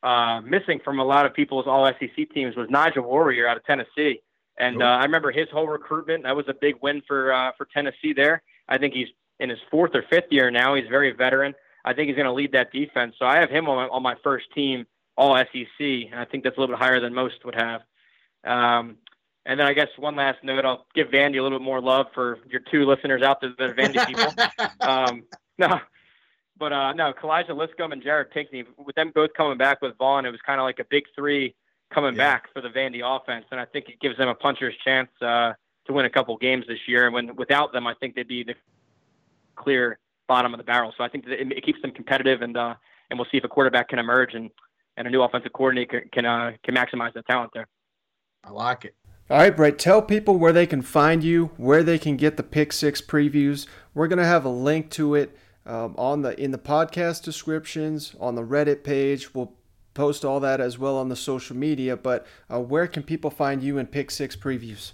[0.03, 3.65] uh, missing from a lot of people's All SEC teams was Nigel Warrior out of
[3.65, 4.21] Tennessee,
[4.57, 6.23] and uh, I remember his whole recruitment.
[6.23, 8.13] That was a big win for uh, for Tennessee.
[8.15, 9.07] There, I think he's
[9.39, 10.75] in his fourth or fifth year now.
[10.75, 11.53] He's very veteran.
[11.85, 13.15] I think he's going to lead that defense.
[13.17, 14.85] So I have him on my, on my first team,
[15.15, 17.81] All SEC, and I think that's a little bit higher than most would have.
[18.43, 18.97] Um,
[19.45, 22.07] and then I guess one last note, I'll give Vandy a little bit more love
[22.13, 24.33] for your two listeners out there that are Vandy people.
[24.81, 25.23] um,
[25.57, 25.79] no,
[26.57, 30.25] but uh, no, Kalija Lipscomb and Jared Pinkney, with them both coming back with Vaughn,
[30.25, 31.55] it was kind of like a big three
[31.93, 35.09] coming back for the Vandy offense, and I think it gives them a puncher's chance
[35.21, 35.53] uh,
[35.85, 37.05] to win a couple games this year.
[37.05, 38.55] And when without them, I think they'd be the
[39.55, 40.93] clear bottom of the barrel.
[40.97, 42.75] So I think that it, it keeps them competitive, and uh,
[43.09, 44.49] and we'll see if a quarterback can emerge and
[44.97, 47.67] and a new offensive coordinator can can, uh, can maximize the talent there.
[48.43, 48.95] I like it.
[49.29, 52.43] All right, Brett, tell people where they can find you, where they can get the
[52.43, 53.67] Pick Six previews.
[53.93, 55.37] We're going to have a link to it
[55.67, 59.33] um, on the in the podcast descriptions, on the Reddit page.
[59.35, 59.53] We'll
[59.93, 61.97] post all that as well on the social media.
[61.97, 64.93] But uh, where can people find you and Pick Six previews?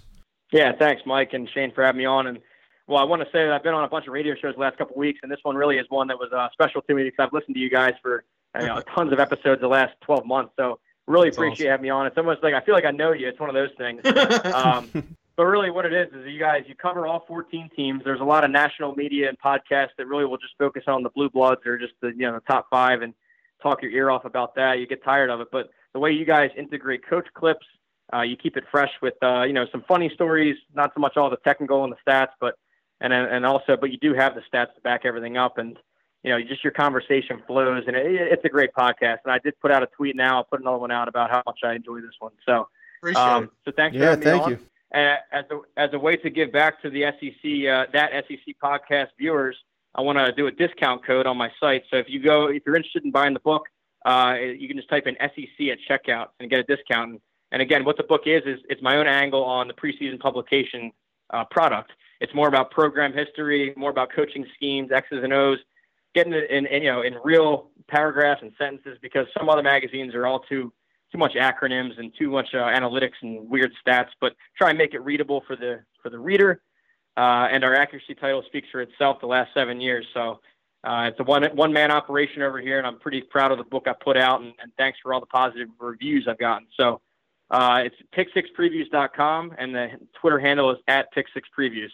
[0.52, 2.26] Yeah, thanks, Mike and Shane, for having me on.
[2.26, 2.38] And
[2.86, 4.60] well, I want to say that I've been on a bunch of radio shows the
[4.60, 6.94] last couple of weeks, and this one really is one that was uh, special to
[6.94, 8.24] me because I've listened to you guys for
[8.60, 10.52] you know, tons of episodes the last 12 months.
[10.56, 11.70] So really That's appreciate awesome.
[11.70, 12.06] having me on.
[12.06, 13.28] It's almost like I feel like I know you.
[13.28, 14.00] It's one of those things.
[14.54, 18.02] um, but really, what it is is you guys you cover all 14 teams.
[18.04, 21.10] There's a lot of national media and podcasts that really will just focus on the
[21.10, 23.14] blue bloods or just the you know the top five and
[23.62, 24.78] talk your ear off about that.
[24.78, 25.48] You get tired of it.
[25.50, 27.66] But the way you guys integrate coach clips,
[28.12, 31.16] uh, you keep it fresh with uh, you know some funny stories, not so much
[31.16, 32.58] all the technical and the stats, but
[33.00, 35.78] and and also but you do have the stats to back everything up and
[36.24, 39.18] you know, just your conversation flows, and it, it's a great podcast.
[39.24, 40.38] And I did put out a tweet now.
[40.38, 42.32] I'll put another one out about how much I enjoy this one.
[42.46, 42.66] So,
[43.14, 44.50] um, so thanks for Yeah, having me thank on.
[44.52, 44.58] you.
[44.92, 48.54] And as a as a way to give back to the SEC, uh, that SEC
[48.62, 49.56] podcast viewers,
[49.94, 51.84] I want to do a discount code on my site.
[51.90, 53.66] So if you go, if you're interested in buying the book,
[54.04, 57.20] uh, you can just type in SEC at checkout and get a discount.
[57.52, 60.92] And again, what the book is is it's my own angle on the preseason publication
[61.30, 61.92] uh, product.
[62.20, 65.58] It's more about program history, more about coaching schemes, X's and O's,
[66.14, 70.14] getting it in, in you know in real paragraphs and sentences because some other magazines
[70.14, 70.72] are all too
[71.14, 74.08] too much acronyms and too much uh, analytics and weird stats.
[74.20, 76.60] But try and make it readable for the for the reader.
[77.16, 80.04] Uh, and our accuracy title speaks for itself the last seven years.
[80.12, 80.40] So
[80.82, 83.64] uh, it's a one one man operation over here, and I'm pretty proud of the
[83.64, 84.40] book I put out.
[84.40, 86.66] And, and thanks for all the positive reviews I've gotten.
[86.76, 87.00] So
[87.50, 89.88] uh, it's pick6previews.com, and the
[90.20, 91.90] Twitter handle is at pick6previews.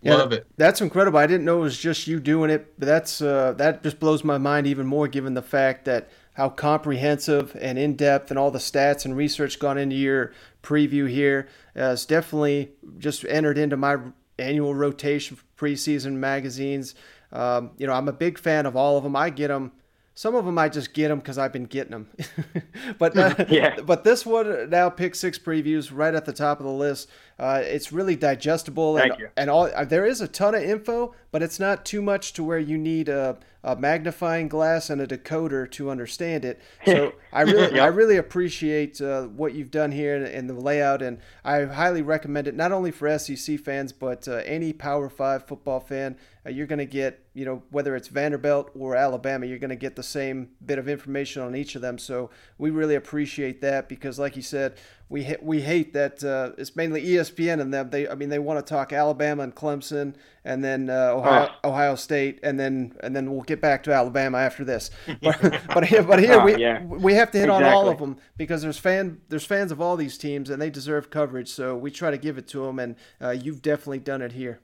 [0.00, 0.46] Yeah, Love it.
[0.56, 1.18] That's incredible.
[1.18, 4.22] I didn't know it was just you doing it, but that's uh, that just blows
[4.22, 8.52] my mind even more, given the fact that how comprehensive and in depth and all
[8.52, 10.32] the stats and research gone into your
[10.62, 11.48] preview here.
[11.76, 13.96] Uh, it's definitely just entered into my
[14.38, 16.94] annual rotation for preseason magazines.
[17.32, 19.16] Um, you know, I'm a big fan of all of them.
[19.16, 19.72] I get them.
[20.14, 22.08] Some of them I just get them because I've been getting them.
[22.98, 23.80] but uh, Yeah.
[23.84, 27.08] but this one now pick six previews right at the top of the list.
[27.38, 29.28] Uh, it's really digestible and you.
[29.36, 32.42] and all uh, there is a ton of info, but it's not too much to
[32.42, 36.60] where you need a, a magnifying glass and a decoder to understand it.
[36.84, 37.82] So I really Yep.
[37.82, 42.02] I really appreciate uh, what you've done here and, and the layout, and I highly
[42.02, 46.16] recommend it not only for SEC fans but uh, any Power Five football fan.
[46.44, 49.76] Uh, you're going to get you know whether it's Vanderbilt or Alabama, you're going to
[49.76, 51.98] get the same bit of information on each of them.
[51.98, 54.74] So we really appreciate that because, like you said,
[55.10, 57.90] we ha- we hate that uh, it's mainly ESPN and them.
[57.90, 61.94] They I mean they want to talk Alabama and Clemson and then uh, Ohio, Ohio
[61.94, 64.90] State and then and then we'll get back to Alabama after this.
[65.22, 66.82] But but here, but here Oh, we yeah.
[66.84, 69.96] we have to hit on all of them because there's fan there's fans of all
[69.96, 71.48] these teams and they deserve coverage.
[71.48, 74.60] So we try to give it to them and uh, you've definitely done it here.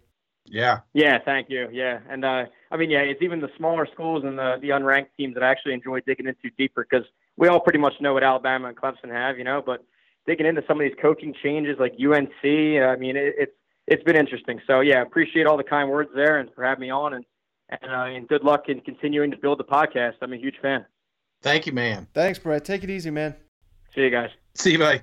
[0.46, 0.80] Yeah.
[0.92, 1.68] Yeah, thank you.
[1.72, 5.08] Yeah, and uh, I mean, yeah, it's even the smaller schools and the the unranked
[5.16, 7.06] teams that I actually enjoy digging into deeper because
[7.38, 9.62] we all pretty much know what Alabama and Clemson have, you know.
[9.64, 9.82] But
[10.26, 13.52] digging into some of these coaching changes like UNC, I mean, it, it's
[13.86, 14.60] it's been interesting.
[14.66, 17.24] So yeah, appreciate all the kind words there and for having me on, and
[17.68, 20.14] and, uh, and good luck in continuing to build the podcast.
[20.22, 20.84] I'm a huge fan.
[21.42, 22.08] Thank you, man.
[22.14, 22.64] Thanks, Brett.
[22.64, 23.34] Take it easy, man.
[23.94, 24.30] See you guys.
[24.54, 25.02] See you, bye.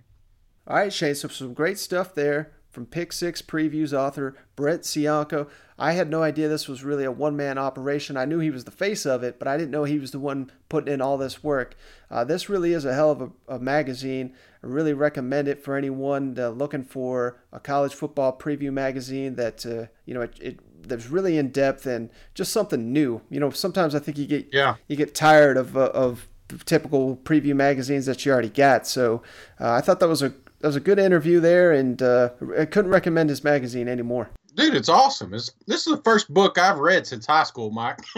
[0.67, 1.15] All right, Shane.
[1.15, 5.47] So some great stuff there from Pick Six Previews author Brett Ciancia.
[5.78, 8.15] I had no idea this was really a one man operation.
[8.17, 10.19] I knew he was the face of it, but I didn't know he was the
[10.19, 11.76] one putting in all this work.
[12.09, 14.34] Uh, this really is a hell of a, a magazine.
[14.63, 19.65] I really recommend it for anyone uh, looking for a college football preview magazine that
[19.65, 23.22] uh, you know it, it that's really in depth and just something new.
[23.30, 24.76] You know, sometimes I think you get Yeah.
[24.88, 26.28] you get tired of uh, of
[26.65, 28.86] typical preview magazines that you already got.
[28.86, 29.24] So
[29.59, 32.66] uh, I thought that was a that was a good interview there, and uh, I
[32.66, 34.30] couldn't recommend his magazine anymore.
[34.53, 35.34] Dude, it's awesome.
[35.34, 37.99] It's, this is the first book I've read since high school, Mike.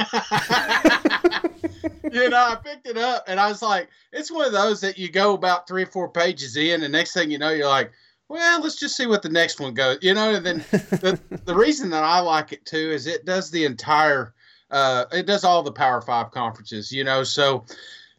[2.11, 4.97] you know, I picked it up and I was like, it's one of those that
[4.97, 7.91] you go about three or four pages in, and next thing you know, you're like,
[8.29, 9.99] well, let's just see what the next one goes.
[10.01, 13.51] You know, and then the, the reason that I like it too is it does
[13.51, 14.33] the entire,
[14.71, 17.65] uh, it does all the Power Five conferences, you know, so.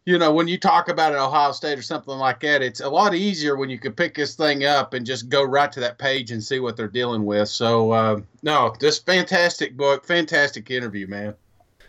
[0.07, 2.89] You know, when you talk about an Ohio State or something like that, it's a
[2.89, 5.97] lot easier when you can pick this thing up and just go right to that
[5.97, 7.49] page and see what they're dealing with.
[7.49, 11.35] So, uh, no, this fantastic book, fantastic interview, man.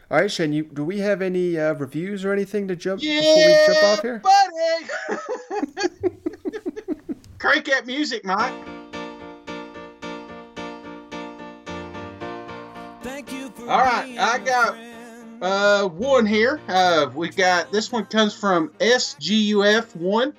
[0.10, 3.36] All right, Shane, you, do we have any uh, reviews or anything to jump before
[3.36, 4.20] we jump off here?
[4.20, 5.20] buddy.
[7.38, 8.54] Crank that music, Mike.
[13.04, 14.78] Thank you for All right, I got
[15.46, 16.60] uh, one here.
[16.68, 20.34] Uh, we got this one comes from SGUF one,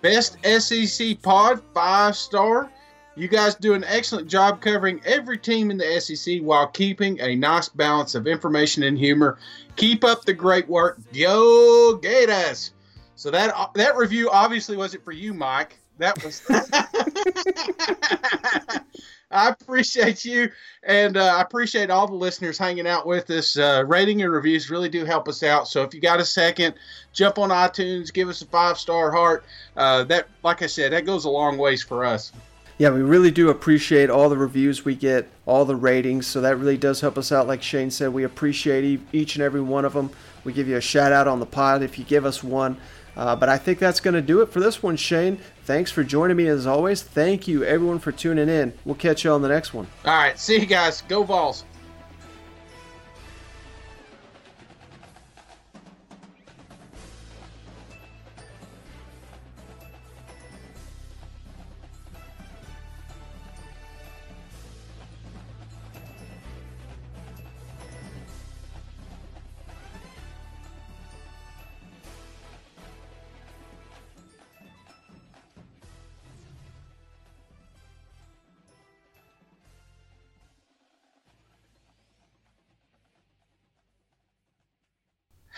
[0.00, 2.70] best SEC pod, five star.
[3.14, 7.34] You guys do an excellent job covering every team in the SEC while keeping a
[7.34, 9.38] nice balance of information and humor.
[9.76, 10.98] Keep up the great work.
[11.12, 12.72] Go Gators!
[13.16, 15.78] So that that review obviously wasn't for you, Mike.
[15.98, 16.40] That was.
[19.30, 20.50] I appreciate you,
[20.82, 23.58] and uh, I appreciate all the listeners hanging out with us.
[23.58, 25.68] Uh, rating and reviews really do help us out.
[25.68, 26.74] So if you got a second,
[27.12, 29.44] jump on iTunes, give us a five star heart.
[29.76, 32.32] Uh, that, like I said, that goes a long ways for us.
[32.78, 36.28] Yeah, we really do appreciate all the reviews we get, all the ratings.
[36.28, 37.48] So that really does help us out.
[37.48, 40.10] Like Shane said, we appreciate each and every one of them.
[40.44, 42.76] We give you a shout out on the pod if you give us one.
[43.16, 45.40] Uh, but I think that's going to do it for this one, Shane.
[45.68, 47.02] Thanks for joining me as always.
[47.02, 48.72] Thank you, everyone, for tuning in.
[48.86, 49.86] We'll catch you on the next one.
[50.06, 51.02] All right, see you guys.
[51.02, 51.64] Go Vols.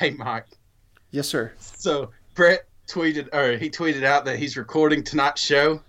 [0.01, 0.47] Hey, Mike.
[1.11, 1.53] Yes, sir.
[1.59, 5.83] So Brett tweeted, or he tweeted out that he's recording tonight's show.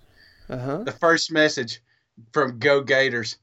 [0.50, 0.76] Uh huh.
[0.84, 1.80] The first message
[2.30, 3.38] from Go Gators: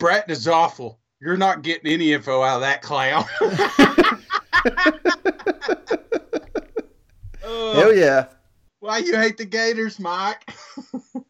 [0.00, 0.98] Brett is awful.
[1.20, 3.24] You're not getting any info out of that clown.
[7.44, 8.26] Hell yeah.
[8.80, 10.52] Why you hate the Gators, Mike?